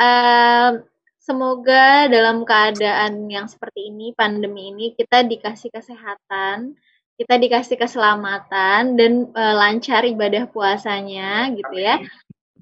Uh, 0.00 0.80
semoga 1.20 2.08
dalam 2.08 2.48
keadaan 2.48 3.28
yang 3.28 3.44
seperti 3.44 3.92
ini, 3.92 4.16
pandemi 4.16 4.72
ini, 4.72 4.96
kita 4.96 5.20
dikasih 5.28 5.68
kesehatan, 5.68 6.72
kita 7.20 7.36
dikasih 7.36 7.76
keselamatan 7.76 8.96
dan 8.96 9.28
uh, 9.36 9.52
lancar 9.52 10.08
ibadah 10.08 10.48
puasanya, 10.48 11.52
gitu 11.52 11.76
ya. 11.76 12.00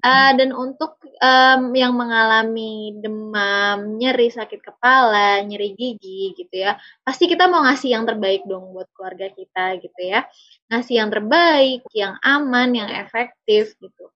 Uh, 0.03 0.35
dan 0.35 0.51
untuk 0.51 0.99
um, 1.23 1.71
yang 1.71 1.95
mengalami 1.95 2.91
demam, 2.99 3.95
nyeri 3.95 4.27
sakit 4.27 4.59
kepala, 4.59 5.39
nyeri 5.47 5.71
gigi 5.79 6.35
gitu 6.35 6.51
ya, 6.59 6.75
pasti 7.07 7.23
kita 7.23 7.47
mau 7.47 7.63
ngasih 7.63 7.95
yang 7.95 8.03
terbaik 8.03 8.43
dong 8.43 8.75
buat 8.75 8.91
keluarga 8.91 9.31
kita 9.31 9.79
gitu 9.79 10.01
ya. 10.03 10.27
Ngasih 10.67 10.99
yang 10.99 11.07
terbaik, 11.07 11.87
yang 11.95 12.19
aman, 12.19 12.75
yang 12.75 12.91
efektif 12.91 13.79
gitu. 13.79 14.11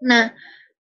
Nah, 0.00 0.32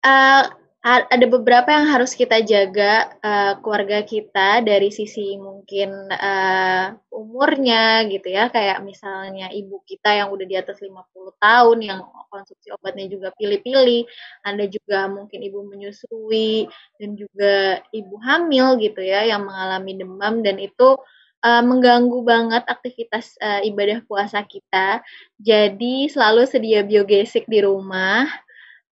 uh, 0.01 0.45
ada 0.83 1.27
beberapa 1.31 1.71
yang 1.71 1.87
harus 1.95 2.11
kita 2.11 2.43
jaga 2.43 3.15
uh, 3.23 3.55
keluarga 3.63 4.03
kita 4.03 4.59
dari 4.67 4.91
sisi 4.91 5.39
mungkin 5.39 6.11
uh, 6.11 6.99
umurnya 7.15 8.03
gitu 8.11 8.27
ya. 8.27 8.51
Kayak 8.51 8.83
misalnya 8.83 9.47
ibu 9.55 9.79
kita 9.87 10.11
yang 10.11 10.35
udah 10.35 10.43
di 10.43 10.59
atas 10.59 10.83
50 10.83 10.99
tahun 11.39 11.79
yang 11.87 12.01
konsumsi 12.27 12.75
obatnya 12.75 13.07
juga 13.07 13.31
pilih-pilih. 13.39 14.11
Ada 14.43 14.67
juga 14.67 15.07
mungkin 15.07 15.47
ibu 15.47 15.63
menyusui 15.71 16.67
dan 16.99 17.15
juga 17.15 17.79
ibu 17.95 18.19
hamil 18.19 18.75
gitu 18.83 19.07
ya 19.07 19.23
yang 19.23 19.47
mengalami 19.47 19.95
demam. 19.95 20.43
Dan 20.43 20.59
itu 20.59 20.99
uh, 21.47 21.63
mengganggu 21.63 22.27
banget 22.27 22.67
aktivitas 22.67 23.39
uh, 23.39 23.63
ibadah 23.63 24.03
puasa 24.11 24.43
kita. 24.43 24.99
Jadi 25.39 26.11
selalu 26.11 26.43
sedia 26.43 26.83
biogesik 26.83 27.47
di 27.47 27.63
rumah 27.63 28.27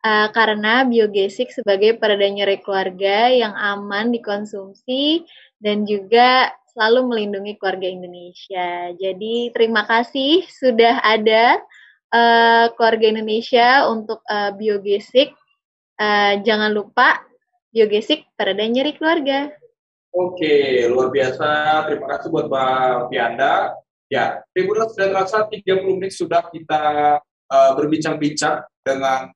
uh, 0.04 0.28
karena 0.32 0.84
biogesik 0.84 1.52
sebagai 1.52 1.96
pereda 2.00 2.26
nyeri 2.28 2.60
keluarga 2.60 3.28
yang 3.28 3.52
aman 3.56 4.12
dikonsumsi 4.12 5.24
dan 5.60 5.84
juga 5.84 6.52
selalu 6.72 7.12
melindungi 7.12 7.58
keluarga 7.58 7.88
Indonesia. 7.90 8.94
Jadi 8.96 9.50
terima 9.52 9.84
kasih 9.84 10.46
sudah 10.48 11.02
ada 11.02 11.58
uh, 12.14 12.66
keluarga 12.78 13.06
Indonesia 13.10 13.86
untuk 13.90 14.22
uh, 14.26 14.54
biogesik. 14.54 15.34
Uh, 16.00 16.40
jangan 16.46 16.72
lupa 16.72 17.20
biogesik 17.74 18.24
pereda 18.34 18.64
nyeri 18.64 18.96
keluarga. 18.96 19.52
Oke, 20.10 20.88
luar 20.90 21.14
biasa. 21.14 21.48
Terima 21.86 22.06
kasih 22.10 22.28
buat 22.34 22.46
Mbak 22.50 23.14
Pianda. 23.14 23.78
Ya, 24.10 24.42
Tribunal 24.50 24.90
sudah 24.90 25.06
terasa 25.06 25.46
30 25.46 25.86
menit 25.86 26.18
sudah 26.18 26.42
kita 26.50 26.82
uh, 27.22 27.70
berbincang-bincang 27.78 28.66
dengan 28.82 29.30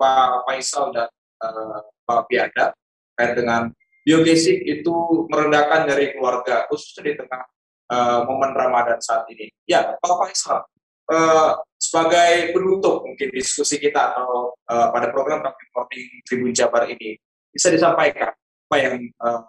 Pak 0.00 0.48
Faisal 0.48 0.88
dan 0.96 1.12
uh, 1.44 1.84
Pak 2.08 2.24
Pianda 2.32 2.72
terkait 3.12 3.36
dengan 3.36 3.68
biogesik 4.00 4.64
itu 4.64 5.28
meredakan 5.28 5.84
dari 5.84 6.16
keluarga 6.16 6.64
khususnya 6.72 7.12
di 7.12 7.12
tengah 7.20 7.44
uh, 7.92 8.24
momen 8.24 8.56
Ramadan 8.56 8.96
saat 8.96 9.28
ini. 9.28 9.52
Ya, 9.68 9.92
Pak 10.00 10.14
Faisal, 10.24 10.64
uh, 11.12 11.52
sebagai 11.76 12.56
penutup 12.56 13.04
mungkin 13.04 13.28
diskusi 13.28 13.76
kita 13.76 14.16
atau 14.16 14.56
uh, 14.56 14.88
pada 14.88 15.12
program 15.12 15.44
Rapid 15.44 15.68
Morning 15.76 16.08
Tribun 16.24 16.52
Jabar 16.56 16.88
ini 16.88 17.20
bisa 17.52 17.68
disampaikan 17.68 18.32
apa 18.32 18.76
yang 18.80 18.96
uh, 19.20 19.44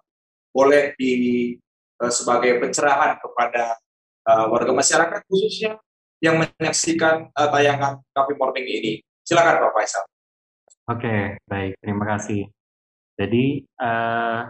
boleh 0.52 0.92
di 1.00 1.56
uh, 2.04 2.12
sebagai 2.12 2.60
pencerahan 2.60 3.16
kepada 3.22 3.80
uh, 4.28 4.46
warga 4.52 4.74
masyarakat 4.76 5.22
khususnya 5.32 5.80
yang 6.22 6.38
menyaksikan 6.38 7.32
uh, 7.34 7.50
tayangan 7.50 8.04
Coffee 8.12 8.38
Morning 8.38 8.68
ini. 8.68 8.94
Silakan 9.22 9.64
Pak 9.64 9.72
Faisal. 9.78 10.11
Oke, 10.90 11.38
baik. 11.46 11.78
Terima 11.78 12.06
kasih. 12.18 12.50
Jadi, 13.20 13.66
uh, 13.78 14.50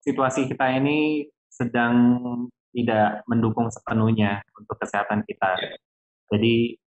situasi 0.00 0.48
kita 0.48 0.72
ini 0.80 1.28
sedang 1.52 1.94
tidak 2.72 3.24
mendukung 3.28 3.68
sepenuhnya 3.68 4.40
untuk 4.56 4.76
kesehatan 4.80 5.24
kita. 5.28 5.50
Ya. 5.60 5.74
Jadi, 6.32 6.78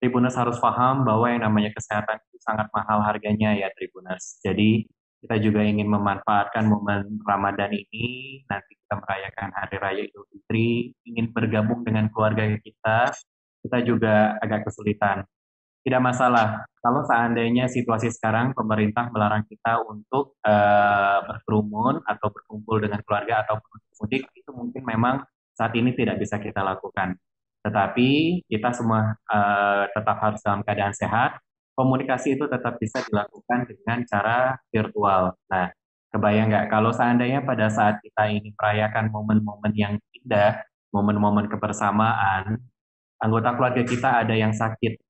Tribuners 0.00 0.36
harus 0.36 0.60
paham 0.60 1.04
bahwa 1.08 1.32
yang 1.32 1.48
namanya 1.48 1.72
kesehatan 1.72 2.20
itu 2.28 2.36
sangat 2.44 2.68
mahal 2.76 3.00
harganya 3.00 3.56
ya 3.56 3.72
Tribuners. 3.72 4.40
Jadi, 4.44 4.84
kita 5.24 5.40
juga 5.40 5.64
ingin 5.64 5.88
memanfaatkan 5.88 6.68
momen 6.68 7.16
Ramadan 7.24 7.72
ini, 7.72 8.40
nanti 8.44 8.76
kita 8.76 9.00
merayakan 9.00 9.48
Hari 9.56 9.76
Raya 9.80 10.02
Idul 10.04 10.28
Fitri, 10.28 10.92
ingin 11.08 11.32
bergabung 11.32 11.80
dengan 11.80 12.12
keluarga 12.12 12.44
kita, 12.60 13.08
kita 13.64 13.78
juga 13.80 14.36
agak 14.44 14.68
kesulitan. 14.68 15.24
Tidak 15.84 16.00
masalah, 16.00 16.64
kalau 16.80 17.04
seandainya 17.04 17.68
situasi 17.68 18.08
sekarang 18.08 18.56
pemerintah 18.56 19.12
melarang 19.12 19.44
kita 19.44 19.84
untuk 19.84 20.40
uh, 20.40 21.20
berkerumun 21.28 22.00
atau 22.08 22.32
berkumpul 22.32 22.80
dengan 22.80 23.04
keluarga 23.04 23.44
atau 23.44 23.60
mudik, 24.00 24.24
itu 24.32 24.50
mungkin 24.56 24.80
memang 24.80 25.20
saat 25.52 25.76
ini 25.76 25.92
tidak 25.92 26.16
bisa 26.24 26.40
kita 26.40 26.64
lakukan. 26.64 27.20
Tetapi 27.68 28.08
kita 28.48 28.72
semua 28.72 29.12
uh, 29.28 29.84
tetap 29.92 30.16
harus 30.24 30.40
dalam 30.40 30.64
keadaan 30.64 30.96
sehat, 30.96 31.36
komunikasi 31.76 32.40
itu 32.40 32.48
tetap 32.48 32.80
bisa 32.80 33.04
dilakukan 33.04 33.68
dengan 33.68 34.08
cara 34.08 34.56
virtual. 34.72 35.36
Nah, 35.52 35.68
kebayang 36.16 36.48
nggak 36.48 36.66
kalau 36.72 36.96
seandainya 36.96 37.44
pada 37.44 37.68
saat 37.68 38.00
kita 38.00 38.32
ini 38.32 38.56
merayakan 38.56 39.12
momen-momen 39.12 39.72
yang 39.76 40.00
indah, 40.16 40.64
momen-momen 40.96 41.44
kebersamaan, 41.52 42.56
anggota 43.20 43.52
keluarga 43.52 43.84
kita 43.84 44.24
ada 44.24 44.32
yang 44.32 44.56
sakit. 44.56 45.03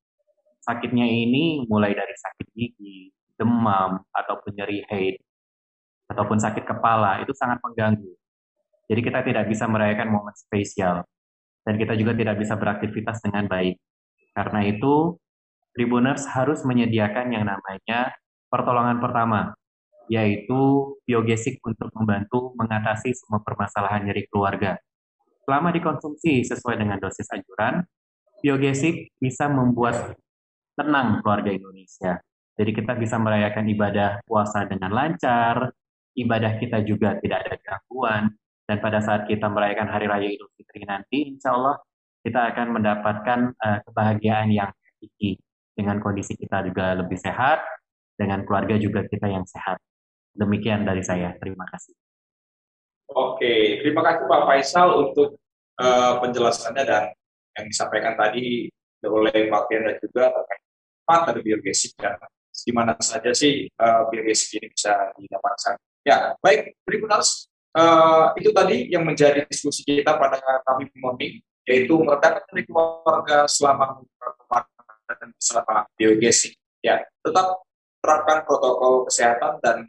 Sakitnya 0.64 1.04
ini 1.04 1.68
mulai 1.68 1.92
dari 1.92 2.16
sakit 2.16 2.46
gigi, 2.56 3.12
demam, 3.36 4.00
ataupun 4.16 4.56
nyeri 4.56 4.80
head, 4.88 5.20
ataupun 6.08 6.40
sakit 6.40 6.64
kepala, 6.64 7.20
itu 7.20 7.36
sangat 7.36 7.60
mengganggu. 7.60 8.12
Jadi 8.88 9.00
kita 9.04 9.20
tidak 9.20 9.44
bisa 9.52 9.68
merayakan 9.68 10.08
momen 10.08 10.32
spesial. 10.32 11.04
Dan 11.64 11.80
kita 11.80 11.96
juga 11.96 12.12
tidak 12.16 12.36
bisa 12.40 12.56
beraktivitas 12.56 13.24
dengan 13.24 13.48
baik. 13.48 13.76
Karena 14.36 14.60
itu, 14.68 15.16
Tribuners 15.74 16.22
harus 16.30 16.62
menyediakan 16.62 17.34
yang 17.34 17.50
namanya 17.50 18.14
pertolongan 18.46 19.02
pertama, 19.02 19.58
yaitu 20.06 20.94
biogesik 21.02 21.58
untuk 21.66 21.90
membantu 21.98 22.54
mengatasi 22.54 23.10
semua 23.10 23.42
permasalahan 23.42 24.06
nyeri 24.06 24.22
keluarga. 24.30 24.78
Selama 25.42 25.74
dikonsumsi 25.74 26.46
sesuai 26.46 26.78
dengan 26.78 27.02
dosis 27.02 27.26
anjuran, 27.34 27.82
biogesik 28.38 29.10
bisa 29.18 29.50
membuat 29.50 30.14
tenang 30.74 31.22
keluarga 31.22 31.50
Indonesia. 31.50 32.18
Jadi 32.54 32.70
kita 32.70 32.94
bisa 32.94 33.18
merayakan 33.18 33.66
ibadah 33.66 34.22
puasa 34.22 34.62
dengan 34.66 34.94
lancar, 34.94 35.74
ibadah 36.14 36.58
kita 36.62 36.86
juga 36.86 37.18
tidak 37.18 37.46
ada 37.46 37.54
gangguan, 37.58 38.30
dan 38.64 38.76
pada 38.78 39.02
saat 39.02 39.26
kita 39.26 39.50
merayakan 39.50 39.90
Hari 39.90 40.06
Raya 40.06 40.28
Idul 40.30 40.50
Fitri 40.54 40.86
nanti, 40.86 41.34
insya 41.34 41.54
Allah 41.54 41.82
kita 42.22 42.54
akan 42.54 42.66
mendapatkan 42.78 43.40
uh, 43.58 43.78
kebahagiaan 43.90 44.48
yang 44.54 44.70
hakiki 44.70 45.36
dengan 45.74 45.98
kondisi 45.98 46.38
kita 46.38 46.62
juga 46.62 46.94
lebih 46.94 47.18
sehat, 47.18 47.60
dengan 48.14 48.46
keluarga 48.46 48.78
juga 48.78 49.02
kita 49.04 49.26
yang 49.26 49.42
sehat. 49.42 49.82
Demikian 50.34 50.86
dari 50.86 51.02
saya. 51.02 51.34
Terima 51.38 51.66
kasih. 51.66 51.94
Oke, 53.10 53.82
terima 53.82 54.00
kasih 54.00 54.24
Pak 54.26 54.42
Faisal 54.48 54.88
untuk 54.96 55.38
uh, 55.78 56.22
penjelasannya 56.22 56.84
dan 56.86 57.04
yang 57.54 57.66
disampaikan 57.68 58.14
tadi 58.16 58.70
oleh 59.04 59.52
Pak 59.52 59.68
dan 59.68 60.00
juga 60.00 60.32
terkait 60.32 60.63
dari 61.04 61.40
biogesik 61.44 61.94
dan 62.00 62.16
di 62.54 62.72
mana 62.72 62.94
saja 63.02 63.34
sih 63.34 63.68
uh, 63.76 64.08
biogesik 64.08 64.62
ini 64.62 64.68
bisa 64.72 65.12
didapatkan. 65.18 65.74
Ya, 66.04 66.36
baik, 66.40 66.76
Tribunals, 66.84 67.48
uh, 67.76 68.32
itu 68.36 68.52
tadi 68.52 68.88
yang 68.92 69.04
menjadi 69.04 69.44
diskusi 69.48 69.82
kita 69.84 70.16
pada 70.16 70.40
kami 70.64 70.88
morning, 71.00 71.40
yaitu 71.64 71.96
meredakan 71.96 72.44
dari 72.48 72.62
keluarga 72.68 73.48
selama 73.48 74.04
dan 75.08 75.28
beserta 75.32 75.88
biogesik. 75.96 76.54
Ya, 76.84 77.00
tetap 77.24 77.64
terapkan 78.04 78.44
protokol 78.44 79.08
kesehatan 79.08 79.60
dan 79.64 79.88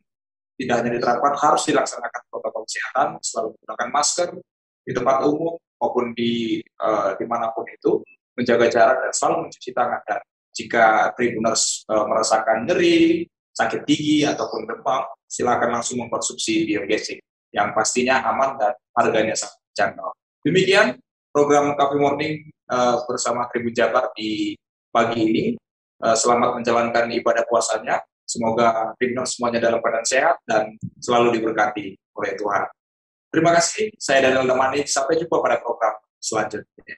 tidak 0.55 0.75
hanya 0.79 0.91
diterapkan, 0.95 1.35
harus 1.35 1.67
dilaksanakan 1.67 2.21
protokol 2.31 2.63
kesehatan, 2.63 3.07
selalu 3.19 3.47
menggunakan 3.59 3.89
masker 3.91 4.29
di 4.87 4.91
tempat 4.95 5.17
umum 5.27 5.59
maupun 5.75 6.15
di 6.15 6.63
uh, 6.79 7.11
di 7.19 7.25
mana 7.27 7.51
pun 7.51 7.67
itu, 7.67 7.99
menjaga 8.39 8.71
jarak 8.71 8.97
dan 9.03 9.11
selalu 9.11 9.35
mencuci 9.47 9.69
tangan. 9.75 9.99
Dan 10.07 10.21
jika 10.55 11.11
tribuners 11.19 11.83
uh, 11.91 12.07
merasakan 12.07 12.63
nyeri, 12.63 13.27
sakit 13.51 13.83
gigi 13.83 14.23
ataupun 14.23 14.63
demam, 14.63 15.03
silakan 15.27 15.79
langsung 15.79 15.99
mengkonsumsi 15.99 16.63
biogesik 16.65 17.19
yang 17.51 17.75
pastinya 17.75 18.23
aman 18.31 18.55
dan 18.59 18.73
harganya 18.95 19.35
sangat 19.35 19.59
jangkau. 19.75 20.11
Demikian 20.43 20.95
program 21.35 21.75
Coffee 21.75 21.99
Morning 21.99 22.33
uh, 22.71 23.03
bersama 23.03 23.47
Tribun 23.51 23.75
Jabar 23.75 24.11
di 24.15 24.55
pagi 24.91 25.19
ini. 25.27 25.45
Uh, 25.99 26.15
selamat 26.15 26.59
menjalankan 26.59 27.07
ibadah 27.11 27.43
puasanya. 27.47 28.03
Semoga 28.25 28.91
timnas 28.99 29.37
semuanya 29.37 29.69
dalam 29.69 29.79
keadaan 29.79 30.07
sehat 30.07 30.41
dan 30.49 30.75
selalu 30.99 31.39
diberkati 31.39 31.93
oleh 32.15 32.31
Tuhan. 32.35 32.65
Terima 33.31 33.51
kasih. 33.53 33.91
Saya 33.99 34.31
Daniel 34.31 34.49
Damani. 34.49 34.83
Sampai 34.87 35.19
jumpa 35.19 35.39
pada 35.39 35.61
program 35.61 35.93
selanjutnya. 36.19 36.97